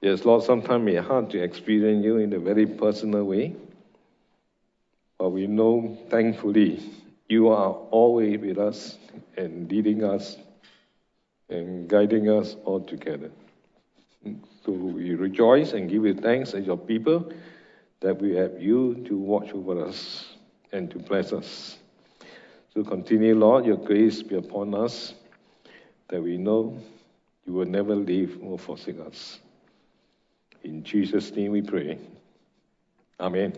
Yes, 0.00 0.24
Lord, 0.24 0.44
sometimes 0.44 0.88
it's 0.92 1.06
hard 1.06 1.30
to 1.30 1.42
experience 1.42 2.04
you 2.04 2.18
in 2.18 2.32
a 2.34 2.38
very 2.38 2.66
personal 2.66 3.24
way. 3.24 3.56
But 5.18 5.30
we 5.30 5.46
know, 5.46 5.98
thankfully, 6.10 6.82
you 7.28 7.48
are 7.48 7.70
always 7.90 8.38
with 8.38 8.58
us 8.58 8.98
and 9.36 9.70
leading 9.70 10.04
us 10.04 10.36
and 11.48 11.88
guiding 11.88 12.28
us 12.28 12.56
all 12.64 12.80
together. 12.80 13.30
So 14.64 14.72
we 14.72 15.14
rejoice 15.14 15.72
and 15.72 15.88
give 15.88 16.04
you 16.04 16.14
thanks 16.14 16.54
as 16.54 16.66
your 16.66 16.76
people 16.76 17.32
that 18.00 18.20
we 18.20 18.34
have 18.34 18.60
you 18.60 19.04
to 19.06 19.16
watch 19.16 19.52
over 19.52 19.84
us 19.84 20.26
and 20.72 20.90
to 20.90 20.98
bless 20.98 21.32
us. 21.32 21.78
So 22.74 22.84
continue, 22.84 23.34
Lord, 23.34 23.64
your 23.64 23.78
grace 23.78 24.22
be 24.22 24.36
upon 24.36 24.74
us, 24.74 25.14
that 26.08 26.22
we 26.22 26.36
know 26.36 26.78
you 27.46 27.52
will 27.54 27.66
never 27.66 27.94
leave 27.94 28.38
or 28.42 28.58
forsake 28.58 29.00
us. 29.00 29.40
In 30.62 30.82
Jesus' 30.82 31.30
name 31.32 31.52
we 31.52 31.62
pray. 31.62 31.98
Amen. 33.18 33.54